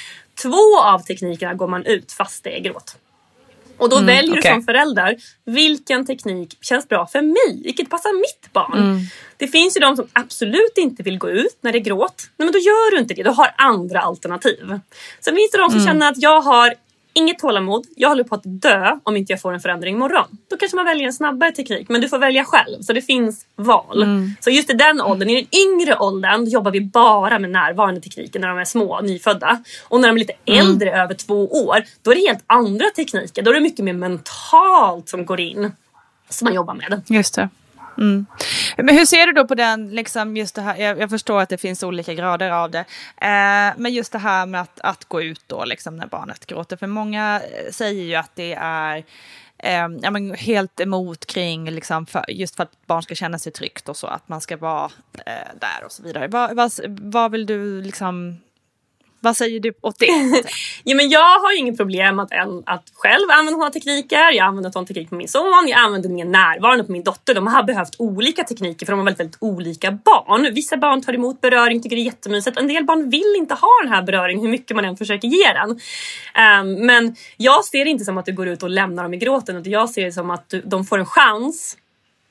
Två 0.43 0.81
av 0.83 0.99
teknikerna 0.99 1.55
går 1.55 1.69
man 1.69 1.87
ut 1.87 2.13
fast 2.13 2.45
det 2.45 2.57
är 2.57 2.61
gråt. 2.61 2.97
Och 3.79 3.89
då 3.89 3.97
Mm, 3.97 4.07
väljer 4.07 4.33
okej. 4.39 4.43
du 4.43 4.49
som 4.55 4.63
förälder 4.63 5.17
vilken 5.45 6.07
teknik 6.07 6.59
känns 6.61 6.89
bra 6.89 7.07
för 7.07 7.23
mig? 7.23 7.63
Vilket 7.65 7.91
passar 7.91 8.21
mitt 8.21 8.53
barn? 8.53 8.79
Mm. 8.79 8.99
Det 9.37 9.49
finns 9.49 9.77
ju 9.77 9.81
de 9.81 9.97
som 9.97 10.07
absolut 10.13 10.73
inte 10.79 11.03
vill 11.03 11.19
gå 11.19 11.31
ut 11.31 11.59
när 11.61 11.73
det 11.73 11.79
är 11.79 11.81
gråt. 11.81 12.29
Nej, 12.37 12.47
men 12.47 12.53
då 12.53 12.59
gör 12.59 12.91
du 12.91 12.99
inte 12.99 13.15
det. 13.15 13.23
Du 13.23 13.31
har 13.31 13.55
andra 13.59 14.01
alternativ. 14.01 14.81
Sen 15.21 15.35
finns 15.37 15.51
det 15.51 15.59
de 15.59 15.71
som 15.71 15.79
Mm. 15.81 15.87
känner 15.87 16.09
att 16.11 16.23
jag 16.23 16.41
har 16.41 16.75
inget 17.15 17.39
tålamod. 17.39 17.87
Jag 17.97 18.09
håller 18.09 18.25
på 18.25 18.35
att 18.35 18.43
dö 18.45 18.99
om 19.03 19.17
inte 19.17 19.33
jag 19.33 19.41
får 19.41 19.53
en 19.53 19.61
förändring 19.61 19.95
imorgon. 19.95 20.25
Då 20.51 20.57
kanske 20.57 20.77
man 20.77 20.85
väljer 20.85 21.07
en 21.07 21.13
snabbare 21.13 21.53
teknik. 21.53 21.89
Men 21.89 22.01
du 22.01 22.09
får 22.09 22.19
välja 22.19 22.45
själv. 22.45 22.83
Så 22.83 22.93
det 22.93 23.03
finns 23.03 23.47
val. 23.57 24.03
Mm. 24.03 24.31
Så 24.41 24.51
just 24.51 24.71
i 24.71 24.73
den 24.73 25.01
åldern, 25.01 25.31
i 25.31 25.35
den 25.35 25.61
yngre 25.61 25.97
åldern, 25.99 26.45
jobbar 26.45 26.71
vi 26.71 26.81
bara 26.81 27.39
med 27.39 27.51
närvarande 27.51 28.01
tekniker 28.01 28.41
när 28.41 28.49
de 28.49 28.59
är 28.59 28.65
små, 28.65 29.01
nyfödda. 29.01 29.63
Och 29.89 30.01
när 30.01 30.09
de 30.09 30.15
är 30.15 30.19
lite 30.19 30.35
Mm. 30.47 30.67
äldre, 30.67 31.03
över 31.03 31.15
två 31.15 31.47
år, 31.67 31.85
då 32.03 32.11
är 32.11 32.15
det 32.15 32.21
helt 32.21 32.45
andra 32.47 32.91
tekniker. 32.97 33.43
Då 33.43 33.51
är 33.51 33.55
det 33.55 33.61
mycket 33.61 33.85
mer 33.85 33.93
mentalt 33.93 35.09
som 35.09 35.27
går 35.27 35.41
in. 35.41 35.73
Som 36.29 36.45
man 36.45 36.55
jobbar 36.55 36.75
med. 36.75 37.03
Just 37.07 37.35
det. 37.35 37.49
Mm. 37.99 38.27
Men 38.77 38.97
hur 38.97 39.05
ser 39.05 39.27
du 39.27 39.33
då 39.33 39.47
på 39.47 39.55
den, 39.55 39.91
liksom 39.91 40.37
just 40.37 40.55
det 40.55 40.63
här, 40.63 40.77
jag, 40.77 41.01
jag 41.01 41.11
förstår 41.11 41.41
att 41.41 41.49
det 41.49 41.59
finns 41.59 41.83
olika 41.83 42.15
grader 42.15 42.51
av 42.51 42.71
det, 42.71 42.85
eh, 43.17 43.73
men 43.77 43.93
just 43.93 44.13
det 44.13 44.19
här 44.19 44.47
med 44.47 44.61
att, 44.61 44.81
att 44.81 45.05
gå 45.05 45.23
ut 45.23 45.43
då 45.47 45.65
liksom 45.65 45.97
när 45.97 46.07
barnet 46.07 46.47
gråter, 46.47 46.77
för 46.77 46.87
många 46.87 47.41
eh, 47.41 47.73
säger 47.73 48.05
ju 48.05 48.15
att 48.15 48.31
det 48.35 48.55
är 48.61 49.05
eh, 49.59 49.89
ja, 50.03 50.11
men 50.11 50.35
helt 50.35 50.81
emot 50.81 51.27
kring, 51.27 51.71
liksom 51.71 52.07
för, 52.07 52.25
just 52.29 52.57
för 52.57 52.63
att 52.63 52.87
barn 52.87 53.03
ska 53.03 53.15
känna 53.15 53.39
sig 53.39 53.53
tryggt 53.53 53.89
och 53.89 53.97
så, 53.97 54.07
att 54.07 54.29
man 54.29 54.41
ska 54.41 54.57
vara 54.57 54.91
eh, 55.27 55.55
där 55.61 55.85
och 55.85 55.93
så 55.93 56.03
vidare. 56.03 56.29
Vad, 56.29 56.57
vad, 56.57 56.73
vad 56.87 57.31
vill 57.31 57.47
du 57.47 57.83
liksom, 57.83 58.41
vad 59.25 59.37
säger 59.37 59.61
du 59.61 59.73
åt 59.81 59.99
det? 59.99 60.07
ja, 60.85 60.97
men 60.97 61.09
jag 61.09 61.39
har 61.41 61.53
ju 61.53 61.59
inget 61.59 61.77
problem 61.77 62.19
att, 62.19 62.33
en, 62.33 62.63
att 62.67 62.85
själv 62.95 63.31
använda 63.31 63.53
sådana 63.53 63.71
tekniker. 63.71 64.33
Jag 64.33 64.47
använder 64.47 64.71
sån 64.71 64.87
teknik 64.87 65.11
på 65.11 65.15
min 65.15 65.29
son, 65.29 65.69
jag 65.69 65.79
använder 65.79 66.09
mer 66.09 66.25
närvarande 66.25 66.85
på 66.85 66.93
min 66.93 67.03
dotter. 67.03 67.35
De 67.35 67.47
har 67.47 67.63
behövt 67.63 67.95
olika 67.99 68.45
tekniker 68.45 68.87
för 68.87 68.93
de 68.93 68.99
har 68.99 69.05
väldigt, 69.05 69.21
väldigt 69.21 69.37
olika 69.41 69.91
barn. 69.91 70.55
Vissa 70.55 70.77
barn 70.77 71.03
tar 71.03 71.13
emot 71.13 71.41
beröring, 71.41 71.83
tycker 71.83 71.97
det 71.97 72.03
är 72.03 72.05
jättemysigt. 72.05 72.59
En 72.59 72.69
del 72.69 72.85
barn 72.85 73.11
vill 73.11 73.35
inte 73.37 73.55
ha 73.55 73.71
den 73.83 73.93
här 73.93 74.03
beröringen 74.03 74.43
hur 74.43 74.51
mycket 74.51 74.77
man 74.77 74.85
än 74.85 74.97
försöker 74.97 75.29
ge 75.29 75.53
den. 75.53 75.71
Um, 75.71 76.87
men 76.87 77.17
jag 77.37 77.65
ser 77.65 77.85
det 77.85 77.91
inte 77.91 78.05
som 78.05 78.19
att 78.19 78.27
du 78.27 78.33
går 78.33 78.49
ut 78.49 78.63
och 78.63 78.71
lämnar 78.71 79.03
dem 79.03 79.15
i 79.15 79.17
gråten. 79.17 79.57
Utan 79.57 79.73
jag 79.73 79.91
ser 79.91 80.05
det 80.05 80.13
som 80.13 80.31
att 80.31 80.49
du, 80.49 80.61
de 80.61 80.85
får 80.85 80.99
en 80.99 81.07
chans 81.07 81.77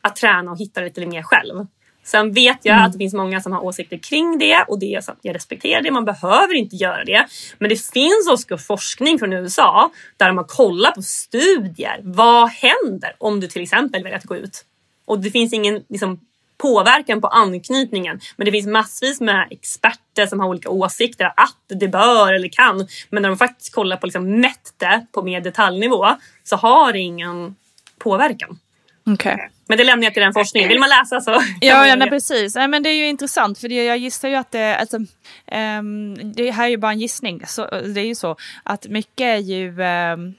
att 0.02 0.16
träna 0.16 0.52
och 0.52 0.58
hitta 0.58 0.82
lite 0.82 1.06
mer 1.06 1.24
själv. 1.24 1.68
Sen 2.04 2.34
vet 2.34 2.58
jag 2.62 2.74
mm. 2.74 2.86
att 2.86 2.92
det 2.92 2.98
finns 2.98 3.14
många 3.14 3.42
som 3.42 3.52
har 3.52 3.64
åsikter 3.64 3.98
kring 3.98 4.40
det 4.40 4.66
och 4.68 4.80
det 4.80 4.96
är 4.96 5.02
så 5.02 5.12
att 5.12 5.20
jag 5.22 5.36
respekterar 5.36 5.82
det. 5.82 5.92
Man 5.92 6.06
behöver 6.06 6.54
inte 6.54 6.76
göra 6.76 7.04
det. 7.04 7.28
Men 7.58 7.70
det 7.70 7.82
finns 7.94 8.30
också 8.30 8.58
forskning 8.58 9.20
från 9.20 9.34
USA 9.34 9.92
där 10.18 10.28
de 10.28 10.38
har 10.38 10.44
kollat 10.44 10.96
på 10.96 11.02
studier. 11.02 12.00
Vad 12.04 12.50
händer 12.50 13.16
om 13.18 13.40
du 13.40 13.48
till 13.48 13.62
exempel 13.62 14.04
väljer 14.04 14.18
att 14.18 14.24
gå 14.24 14.36
ut? 14.36 14.66
Och 15.06 15.20
det 15.20 15.32
finns 15.32 15.54
ingen 15.54 15.84
liksom, 15.90 16.20
påverkan 16.58 17.22
på 17.22 17.28
anknytningen. 17.28 18.20
Men 18.36 18.46
det 18.46 18.52
finns 18.52 18.68
massvis 18.68 19.22
med 19.22 19.48
experter 19.52 20.26
som 20.26 20.40
har 20.40 20.48
olika 20.48 20.70
åsikter 20.70 21.34
att 21.38 21.80
det 21.80 21.88
bör 21.88 22.34
eller 22.34 22.48
kan. 22.48 22.88
Men 23.10 23.22
när 23.22 23.30
de 23.30 23.38
faktiskt 23.38 23.74
kollar 23.74 23.98
på 23.98 24.06
liksom, 24.06 24.40
mätt 24.40 24.74
det 24.78 25.06
på 25.12 25.22
mer 25.22 25.42
detaljnivå 25.42 26.08
så 26.44 26.56
har 26.56 26.94
det 26.94 27.00
ingen 27.00 27.56
påverkan. 27.98 28.60
Okay. 29.06 29.38
Men 29.68 29.78
det 29.78 29.84
lämnar 29.84 30.04
jag 30.04 30.14
till 30.14 30.24
den 30.24 30.34
forskningen. 30.34 30.70
Vill 30.70 30.80
man 30.80 30.90
läsa 30.90 31.22
så 31.22 31.32
Ja, 31.62 31.88
ja 31.88 31.96
nej, 31.96 32.10
precis. 32.10 32.56
Nej, 32.56 32.68
men 32.68 32.84
det 32.84 32.90
är 32.90 32.94
ju 32.94 33.08
intressant 33.08 33.60
för 33.60 33.70
jag 33.70 33.98
gissar 33.98 34.30
ju 34.30 34.36
att 34.36 34.52
det, 34.52 34.78
alltså, 34.78 34.98
um, 34.98 36.34
det 36.34 36.52
här 36.52 36.66
är 36.66 36.70
ju 36.70 36.78
bara 36.78 36.92
en 36.92 37.00
gissning. 37.00 37.44
Så, 37.48 37.66
det 37.66 38.02
är 38.02 38.06
ju 38.06 38.16
så 38.16 38.36
att 38.64 38.88
mycket 38.88 39.26
är 39.26 39.38
ju 39.38 39.70
um, 39.70 40.34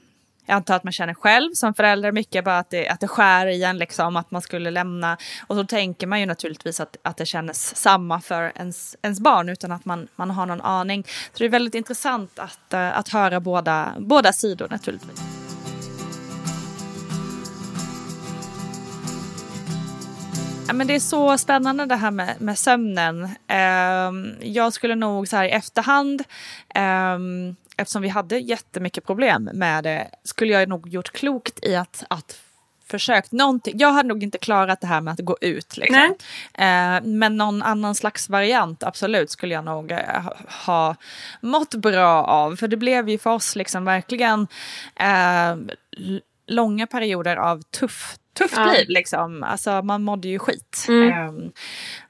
jag 0.45 0.55
antar 0.55 0.75
att 0.75 0.83
man 0.83 0.93
känner 0.93 1.13
själv 1.13 1.53
som 1.53 1.73
förälder 1.73 2.11
mycket 2.11 2.45
bara 2.45 2.59
att 2.59 2.69
det, 2.69 2.87
att 2.87 2.99
det 2.99 3.07
skär 3.07 3.47
i 3.47 3.63
en 3.63 3.77
liksom 3.77 4.15
att 4.15 4.31
man 4.31 4.41
skulle 4.41 4.71
lämna. 4.71 5.17
Och 5.47 5.55
så 5.55 5.63
tänker 5.63 6.07
man 6.07 6.19
ju 6.19 6.25
naturligtvis 6.25 6.79
att, 6.79 6.97
att 7.01 7.17
det 7.17 7.25
känns 7.25 7.75
samma 7.75 8.21
för 8.21 8.51
ens, 8.55 8.95
ens 9.01 9.19
barn 9.19 9.49
utan 9.49 9.71
att 9.71 9.85
man, 9.85 10.07
man 10.15 10.29
har 10.29 10.45
någon 10.45 10.61
aning. 10.61 11.03
Så 11.03 11.37
det 11.37 11.45
är 11.45 11.49
väldigt 11.49 11.75
intressant 11.75 12.39
att, 12.39 12.73
uh, 12.73 12.97
att 12.99 13.09
höra 13.09 13.39
båda, 13.39 13.93
båda 13.99 14.33
sidor 14.33 14.67
naturligtvis. 14.69 15.44
Ja, 20.67 20.73
men 20.73 20.87
det 20.87 20.95
är 20.95 20.99
så 20.99 21.37
spännande 21.37 21.85
det 21.85 21.95
här 21.95 22.11
med, 22.11 22.41
med 22.41 22.57
sömnen. 22.59 23.23
Um, 23.23 24.35
jag 24.41 24.73
skulle 24.73 24.95
nog 24.95 25.27
så 25.27 25.35
här 25.37 25.45
i 25.45 25.49
efterhand, 25.49 26.23
um, 27.15 27.55
eftersom 27.77 28.01
vi 28.01 28.09
hade 28.09 28.39
jättemycket 28.39 29.05
problem 29.05 29.49
med 29.53 29.83
det, 29.83 30.07
skulle 30.23 30.53
jag 30.53 30.69
nog 30.69 30.87
gjort 30.89 31.11
klokt 31.11 31.65
i 31.65 31.75
att, 31.75 32.03
att 32.07 32.39
försökt 32.87 33.31
någonting. 33.31 33.73
Jag 33.77 33.91
hade 33.91 34.09
nog 34.09 34.23
inte 34.23 34.37
klarat 34.37 34.81
det 34.81 34.87
här 34.87 35.01
med 35.01 35.13
att 35.13 35.19
gå 35.19 35.37
ut. 35.41 35.77
Liksom. 35.77 36.01
Uh, 36.01 37.01
men 37.03 37.37
någon 37.37 37.61
annan 37.61 37.95
slags 37.95 38.29
variant, 38.29 38.83
absolut, 38.83 39.31
skulle 39.31 39.53
jag 39.53 39.65
nog 39.65 39.91
uh, 39.91 40.31
ha 40.65 40.95
mått 41.41 41.75
bra 41.75 42.23
av. 42.23 42.55
För 42.55 42.67
det 42.67 42.77
blev 42.77 43.09
ju 43.09 43.17
för 43.17 43.29
oss 43.29 43.55
liksom 43.55 43.85
verkligen 43.85 44.47
uh, 45.01 45.73
långa 46.47 46.87
perioder 46.87 47.37
av 47.37 47.61
tuff 47.61 48.17
tufft 48.35 48.57
ja. 48.57 48.71
liv 48.71 48.85
liksom. 48.87 49.43
Alltså 49.43 49.81
man 49.81 50.03
mådde 50.03 50.27
ju 50.27 50.39
skit. 50.39 50.85
Mm. 50.87 51.29
Um, 51.29 51.51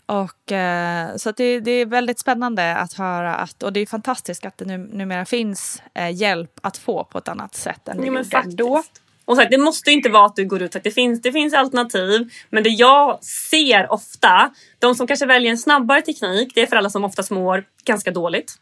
och 0.05 0.51
uh, 0.51 1.17
så 1.17 1.31
det, 1.31 1.59
det, 1.59 1.71
är 1.71 1.85
väldigt 1.85 2.19
spännande 2.19 2.75
att 2.75 2.93
höra 2.93 3.35
att, 3.35 3.63
och 3.63 3.73
det 3.73 3.79
är 3.79 3.85
fantastiskt 3.85 4.45
att 4.45 4.57
det 4.57 4.65
nu, 4.65 4.77
numera 4.77 5.25
finns 5.25 5.81
uh, 5.99 6.11
hjälp 6.11 6.51
att 6.61 6.77
få 6.77 7.03
på 7.03 7.17
ett 7.17 7.27
annat 7.27 7.55
sätt 7.55 7.87
än 7.87 7.97
det 7.97 8.07
ja, 8.07 8.43
gjorde 8.43 8.55
då. 8.55 8.83
Och 9.25 9.35
sagt, 9.35 9.51
det 9.51 9.57
måste 9.57 9.91
inte 9.91 10.09
vara 10.09 10.25
att 10.25 10.35
du 10.35 10.45
går 10.45 10.61
ut. 10.61 10.75
Det 10.83 10.91
finns, 10.91 11.21
det 11.21 11.31
finns 11.31 11.53
alternativ. 11.53 12.29
Men 12.49 12.63
det 12.63 12.69
jag 12.69 13.23
ser 13.23 13.91
ofta, 13.91 14.51
de 14.79 14.95
som 14.95 15.07
kanske 15.07 15.25
väljer 15.25 15.51
en 15.51 15.57
snabbare 15.57 16.01
teknik, 16.01 16.51
det 16.55 16.61
är 16.61 16.67
föräldrar 16.67 16.89
som 16.89 17.03
oftast 17.03 17.31
mår 17.31 17.63
ganska 17.83 18.11
dåligt. 18.11 18.53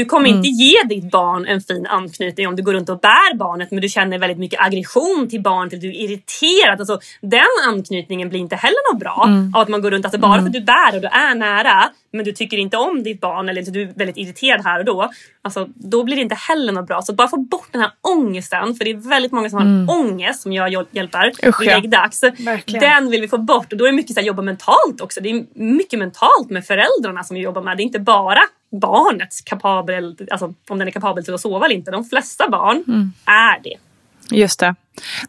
Du 0.00 0.04
kommer 0.04 0.28
mm. 0.28 0.36
inte 0.36 0.48
ge 0.48 0.82
ditt 0.88 1.10
barn 1.10 1.46
en 1.46 1.60
fin 1.60 1.86
anknytning 1.86 2.48
om 2.48 2.56
du 2.56 2.62
går 2.62 2.72
runt 2.72 2.88
och 2.88 3.00
bär 3.00 3.36
barnet 3.36 3.70
men 3.70 3.80
du 3.80 3.88
känner 3.88 4.18
väldigt 4.18 4.38
mycket 4.38 4.60
aggression 4.60 5.28
till 5.30 5.42
barnet 5.42 5.72
eller 5.72 5.82
du 5.82 5.88
är 5.88 5.94
irriterad. 5.94 6.80
Alltså, 6.80 7.00
den 7.20 7.40
anknytningen 7.68 8.28
blir 8.28 8.40
inte 8.40 8.56
heller 8.56 8.92
något 8.92 9.00
bra 9.00 9.24
mm. 9.26 9.54
av 9.54 9.60
att 9.60 9.68
man 9.68 9.82
går 9.82 9.90
runt, 9.90 10.04
alltså 10.04 10.20
bara 10.20 10.32
mm. 10.32 10.44
för 10.44 10.48
att 10.48 10.52
du 10.52 10.60
bär 10.60 10.94
och 10.94 11.00
du 11.00 11.08
är 11.08 11.34
nära 11.34 11.90
men 12.12 12.24
du 12.24 12.32
tycker 12.32 12.56
inte 12.56 12.76
om 12.76 13.02
ditt 13.02 13.20
barn 13.20 13.48
eller 13.48 13.62
du 13.62 13.82
är 13.82 13.92
väldigt 13.96 14.16
irriterad 14.16 14.64
här 14.64 14.78
och 14.78 14.84
då. 14.84 15.10
Alltså, 15.42 15.68
då 15.74 16.04
blir 16.04 16.16
det 16.16 16.22
inte 16.22 16.34
heller 16.34 16.72
något 16.72 16.86
bra. 16.86 17.02
Så 17.02 17.12
bara 17.12 17.28
få 17.28 17.36
bort 17.36 17.68
den 17.72 17.80
här 17.80 17.90
ångesten, 18.00 18.74
för 18.74 18.84
det 18.84 18.90
är 18.90 19.08
väldigt 19.08 19.32
många 19.32 19.50
som 19.50 19.58
har 19.58 19.66
mm. 19.66 19.88
ångest 19.88 20.42
som 20.42 20.52
jag 20.52 20.86
hjälper 20.92 21.32
Usch, 21.46 21.60
vid 21.60 21.66
läggdags. 21.68 22.20
Den 22.66 23.10
vill 23.10 23.20
vi 23.20 23.28
få 23.28 23.38
bort 23.38 23.72
och 23.72 23.78
då 23.78 23.84
är 23.84 23.90
det 23.90 23.96
mycket 23.96 24.14
så 24.14 24.20
här, 24.20 24.26
jobba 24.26 24.42
mentalt 24.42 25.00
också. 25.00 25.20
Det 25.20 25.30
är 25.30 25.46
mycket 25.54 25.98
mentalt 25.98 26.50
med 26.50 26.64
föräldrarna 26.64 27.24
som 27.24 27.34
vi 27.34 27.40
jobbar 27.40 27.62
med. 27.62 27.76
Det 27.76 27.82
är 27.82 27.84
inte 27.84 28.00
bara 28.00 28.42
barnets 28.70 29.40
kapabel, 29.40 30.16
alltså 30.30 30.54
om 30.68 30.78
den 30.78 30.88
är 30.88 30.92
kapabel 30.92 31.24
till 31.24 31.34
att 31.34 31.40
sova 31.40 31.66
eller 31.66 31.76
inte. 31.76 31.90
De 31.90 32.04
flesta 32.04 32.48
barn 32.48 32.84
mm. 32.88 33.12
är 33.24 33.62
det. 33.62 33.76
Just 34.30 34.60
det. 34.60 34.74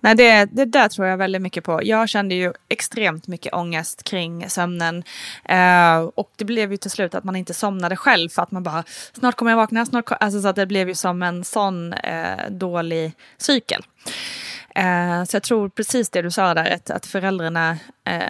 Nej, 0.01 0.15
det, 0.15 0.45
det 0.45 0.65
där 0.65 0.88
tror 0.88 1.08
jag 1.08 1.17
väldigt 1.17 1.41
mycket 1.41 1.63
på. 1.63 1.80
Jag 1.84 2.10
kände 2.10 2.36
ju 2.36 2.54
extremt 2.69 3.27
mycket 3.27 3.54
ångest 3.54 4.04
kring 4.04 4.49
sömnen. 4.49 5.04
Eh, 5.45 5.97
och 6.15 6.32
det 6.38 6.45
blev 6.45 6.71
ju 6.71 6.77
till 6.77 6.91
slut 6.91 7.15
att 7.15 7.23
man 7.23 7.36
inte 7.36 7.54
somnade 7.54 7.95
själv 7.95 8.30
för 8.30 8.41
att 8.41 8.51
man 8.51 8.63
bara 8.63 8.84
snart 9.13 9.36
kommer 9.36 9.51
jag 9.51 9.58
vakna, 9.58 9.86
snart 9.86 10.06
kom... 10.06 10.17
alltså, 10.19 10.41
så 10.41 10.47
att 10.47 10.56
det 10.56 10.65
blev 10.65 10.88
ju 10.88 10.95
som 10.95 11.23
en 11.23 11.43
sån 11.43 11.93
eh, 11.93 12.49
dålig 12.49 13.12
cykel. 13.38 13.84
Eh, 14.75 15.23
så 15.23 15.36
jag 15.36 15.43
tror 15.43 15.69
precis 15.69 16.10
det 16.10 16.21
du 16.21 16.32
sa 16.32 16.54
där, 16.54 16.71
att, 16.71 16.89
att 16.89 17.06
föräldrarna 17.06 17.77
eh, 18.08 18.21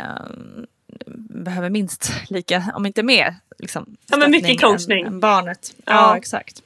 behöver 1.16 1.70
minst 1.70 2.12
lika, 2.30 2.64
om 2.76 2.86
inte 2.86 3.04
mer, 3.04 3.36
liksom, 3.60 3.98
ja, 4.08 4.18
men 4.18 4.32
mycket 4.32 4.62
coachning. 4.62 5.02
Än, 5.02 5.14
än 5.14 5.20
barnet. 5.20 5.74
Ja. 5.86 5.94
ja. 5.94 6.18
exakt. 6.18 6.64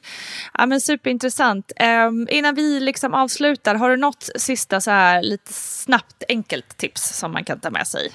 Ja, 0.53 0.65
men 0.65 0.81
superintressant. 0.81 1.71
Um, 2.07 2.27
innan 2.31 2.55
vi 2.55 2.79
liksom 2.79 3.13
avslutar, 3.13 3.75
har 3.75 3.89
du 3.89 3.97
något 3.97 4.29
sista 4.35 4.81
så 4.81 4.91
här 4.91 5.21
lite 5.21 5.53
snabbt 5.53 6.23
enkelt 6.29 6.77
tips 6.77 7.17
som 7.17 7.31
man 7.31 7.43
kan 7.43 7.59
ta 7.59 7.69
med 7.69 7.87
sig? 7.87 8.11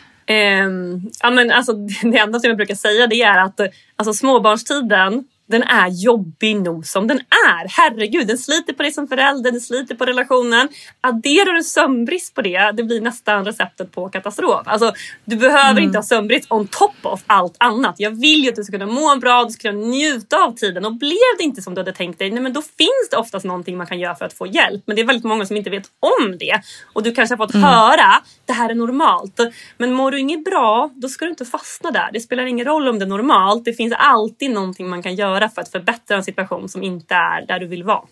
Um, 0.65 1.11
ja, 1.23 1.31
men 1.31 1.51
alltså, 1.51 1.73
det 2.03 2.19
enda 2.19 2.41
som 2.41 2.49
jag 2.49 2.57
brukar 2.57 2.75
säga 2.75 3.07
det 3.07 3.23
är 3.23 3.39
att 3.39 3.61
alltså, 3.97 4.15
småbarnstiden 4.15 5.25
den 5.51 5.63
är 5.63 5.89
jobbig 5.89 6.57
nog 6.57 6.87
som 6.87 7.07
den 7.07 7.19
är. 7.19 7.69
Herregud, 7.69 8.27
den 8.27 8.39
sliter 8.39 8.73
på 8.73 8.83
dig 8.83 8.93
som 8.93 9.09
förälder, 9.09 9.51
den 9.51 9.61
sliter 9.61 9.95
på 9.95 10.05
relationen. 10.05 10.69
Adderar 11.01 11.53
du 11.53 11.63
sömnbrist 11.63 12.35
på 12.35 12.43
det, 12.43 12.73
det 12.77 12.83
blir 12.83 13.01
nästan 13.01 13.45
receptet 13.45 13.93
på 13.93 14.09
katastrof. 14.09 14.63
Alltså, 14.65 14.93
du 15.25 15.37
behöver 15.37 15.71
mm. 15.71 15.85
inte 15.85 15.99
ha 15.99 16.03
sömnbrist 16.03 16.53
on 16.53 16.67
top 16.67 16.95
of 17.03 17.23
allt 17.27 17.57
annat. 17.59 17.95
Jag 17.99 18.11
vill 18.11 18.45
ju 18.45 18.49
att 18.49 18.57
du 18.57 18.65
ska 18.65 18.79
kunna 18.79 18.93
må 18.93 19.17
bra, 19.17 19.45
du 19.45 19.51
ska 19.51 19.71
kunna 19.71 19.87
njuta 19.87 20.37
av 20.37 20.53
tiden. 20.53 20.85
Och 20.85 20.95
blev 20.95 21.37
det 21.39 21.45
inte 21.45 21.63
som 21.63 21.75
du 21.75 21.81
hade 21.81 21.93
tänkt 21.93 22.19
dig, 22.19 22.31
nej, 22.31 22.43
men 22.43 22.53
då 22.53 22.63
finns 22.63 23.09
det 23.11 23.17
oftast 23.17 23.45
någonting 23.45 23.77
man 23.77 23.87
kan 23.87 24.01
göra 24.01 24.15
för 24.15 24.25
att 24.25 24.33
få 24.33 24.47
hjälp. 24.47 24.83
Men 24.87 24.97
det 24.97 25.03
är 25.03 25.07
väldigt 25.07 25.25
många 25.25 25.47
som 25.47 25.57
inte 25.57 25.71
vet 25.71 25.87
om 26.01 26.39
det. 26.39 26.61
Och 26.93 27.03
du 27.03 27.13
kanske 27.13 27.33
har 27.33 27.47
fått 27.47 27.55
mm. 27.55 27.65
höra, 27.65 28.23
det 28.47 28.53
här 28.53 28.71
är 28.71 28.75
normalt. 28.75 29.41
Men 29.79 29.93
mår 29.93 30.11
du 30.11 30.19
inget 30.19 30.45
bra, 30.45 30.91
då 30.95 31.09
ska 31.09 31.25
du 31.25 31.31
inte 31.31 31.45
fastna 31.45 31.91
där. 31.91 32.11
Det 32.13 32.21
spelar 32.21 32.47
ingen 32.47 32.67
roll 32.67 32.89
om 32.89 32.99
det 32.99 33.05
är 33.05 33.09
normalt. 33.09 33.65
Det 33.65 33.73
finns 33.73 33.95
alltid 33.97 34.51
någonting 34.51 34.89
man 34.89 35.03
kan 35.03 35.15
göra 35.15 35.40
göra 35.41 35.49
för 35.51 35.63
att 35.63 35.69
förbättra 35.69 36.17
en 36.17 36.25
situation 36.25 36.69
som 36.69 36.83
inte 36.83 37.15
är 37.15 37.47
där 37.47 37.61
du 37.61 37.67
vill 37.67 37.85
vara. 37.85 38.05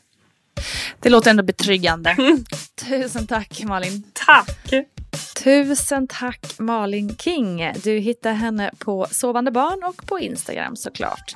Det 1.01 1.09
låter 1.09 1.31
ändå 1.31 1.43
betryggande. 1.43 2.17
Tusen 2.89 3.27
tack 3.27 3.63
Malin. 3.65 4.03
Tack. 4.27 4.71
Tusen 5.45 6.07
tack 6.09 6.59
Malin 6.59 7.17
King. 7.17 7.73
Du 7.85 7.99
hittar 7.99 8.33
henne 8.33 8.71
på 8.79 9.07
Sovande 9.11 9.51
barn 9.51 9.85
och 9.85 10.07
på 10.07 10.19
Instagram 10.19 10.77
såklart. 10.77 11.35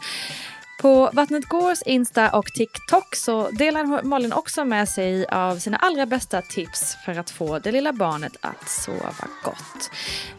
På 0.83 1.11
Vattnet 1.13 1.45
Gårs 1.45 1.83
Insta 1.87 2.31
och 2.31 2.47
TikTok 2.47 3.17
så 3.17 3.51
delar 3.51 4.03
Malin 4.03 4.33
också 4.33 4.65
med 4.65 4.89
sig 4.89 5.27
av 5.27 5.57
sina 5.57 5.77
allra 5.77 6.07
bästa 6.07 6.43
tips 6.43 6.97
för 7.05 7.19
att 7.19 7.31
få 7.31 7.59
det 7.59 7.73
lilla 7.73 7.93
barnet 7.93 8.37
att 8.41 8.69
sova 8.69 9.29
gott. 9.45 9.91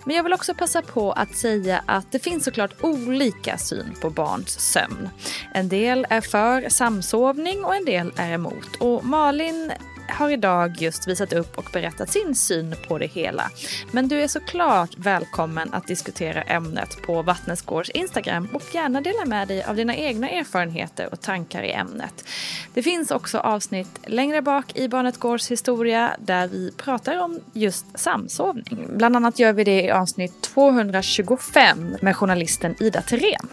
Men 0.06 0.16
jag 0.16 0.24
vill 0.24 0.34
också 0.34 0.54
passa 0.54 0.82
på 0.82 1.12
att 1.12 1.36
säga 1.36 1.84
att 1.86 2.12
det 2.12 2.20
finns 2.20 2.44
såklart 2.44 2.84
olika 2.84 3.58
syn 3.58 3.96
på 4.02 4.10
barns 4.10 4.60
sömn. 4.60 5.10
En 5.54 5.70
del 5.70 6.08
är 6.10 6.22
för 6.22 6.70
samsovning 6.70 7.66
och 7.66 7.76
en 7.76 7.86
del 7.86 8.12
är 8.16 8.32
emot. 8.32 8.76
Och 8.80 9.06
Malin 9.06 9.72
har 10.14 10.30
idag 10.30 10.76
just 10.82 11.08
visat 11.08 11.34
upp 11.34 11.58
och 11.58 11.70
berättat 11.74 12.10
sin 12.10 12.36
syn 12.36 12.76
på 12.88 12.98
det 12.98 13.08
hela. 13.08 13.50
Men 13.92 14.08
du 14.08 14.22
är 14.22 14.28
såklart 14.28 14.90
välkommen 14.98 15.74
att 15.74 15.88
diskutera 15.88 16.42
ämnet 16.42 17.02
på 17.06 17.22
Vattnesgårds 17.22 17.90
Instagram 17.90 18.50
och 18.54 18.64
gärna 18.74 19.02
dela 19.02 19.26
med 19.26 19.48
dig 19.48 19.64
av 19.64 19.76
dina 19.76 19.96
egna 19.96 20.30
erfarenheter 20.30 21.10
och 21.12 21.22
tankar 21.22 21.64
i 21.64 21.72
ämnet. 21.72 22.26
Det 22.74 22.84
finns 22.84 23.12
också 23.12 23.38
avsnitt 23.38 24.00
längre 24.08 24.42
bak 24.42 24.76
i 24.76 24.88
Barnet 24.88 25.18
Gårds 25.18 25.52
historia 25.52 26.16
där 26.20 26.48
vi 26.48 26.72
pratar 26.78 27.18
om 27.18 27.40
just 27.54 27.86
samsovning. 28.00 28.88
Bland 28.90 29.16
annat 29.16 29.40
gör 29.40 29.54
vi 29.54 29.64
det 29.64 29.82
i 29.82 29.92
avsnitt 29.92 30.42
225 30.42 31.96
med 32.02 32.16
journalisten 32.16 32.76
Ida 32.80 33.02
Terén. 33.02 33.48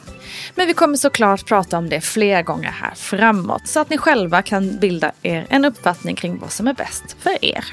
Men 0.54 0.66
vi 0.66 0.74
kommer 0.74 0.96
såklart 0.96 1.46
prata 1.46 1.78
om 1.78 1.88
det 1.88 2.00
fler 2.00 2.42
gånger 2.42 2.70
här 2.70 2.94
framåt 2.94 3.68
så 3.68 3.80
att 3.80 3.90
ni 3.90 3.98
själva 3.98 4.42
kan 4.42 4.78
bilda 4.78 5.12
er 5.22 5.46
en 5.50 5.64
uppfattning 5.64 6.16
kring 6.16 6.38
vad 6.38 6.49
som 6.50 6.68
är 6.68 6.74
bäst 6.74 7.16
för 7.18 7.44
er. 7.44 7.64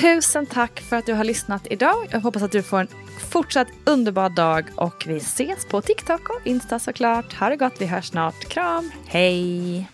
Tusen 0.00 0.46
tack 0.46 0.80
för 0.80 0.96
att 0.96 1.06
du 1.06 1.12
har 1.12 1.24
lyssnat 1.24 1.66
idag. 1.70 2.08
Jag 2.10 2.20
hoppas 2.20 2.42
att 2.42 2.52
du 2.52 2.62
får 2.62 2.80
en 2.80 2.88
fortsatt 3.30 3.68
underbar 3.86 4.28
dag 4.28 4.64
och 4.76 5.04
vi 5.06 5.16
ses 5.16 5.66
på 5.66 5.80
TikTok 5.80 6.30
och 6.30 6.46
Insta 6.46 6.78
såklart. 6.78 7.32
Ha 7.32 7.48
det 7.48 7.56
gott, 7.56 7.74
vi 7.78 7.86
hörs 7.86 8.08
snart. 8.08 8.48
Kram, 8.48 8.90
hej! 9.06 9.88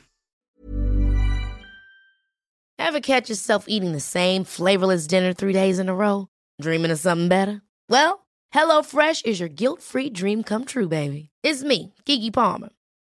Have 2.81 3.01
catch 3.01 3.31
yourself 3.31 3.65
eating 3.67 3.93
the 3.93 4.01
same 4.01 4.45
flavorless 4.45 5.09
dinner 5.09 5.35
three 5.35 5.53
days 5.53 5.79
in 5.79 5.89
a 5.89 5.95
row? 5.95 6.27
Dreaming 6.63 6.93
of 6.93 7.01
something 7.01 7.29
better? 7.29 7.61
Well, 7.89 8.27
hello 8.55 8.83
fresh 8.83 9.23
is 9.25 9.41
your 9.41 9.49
guilt-free 9.49 10.11
dream 10.11 10.43
come 10.43 10.65
true, 10.65 10.89
baby. 10.89 11.29
It's 11.43 11.65
me, 11.65 11.93
Gigi 12.07 12.31
Palmer. 12.31 12.69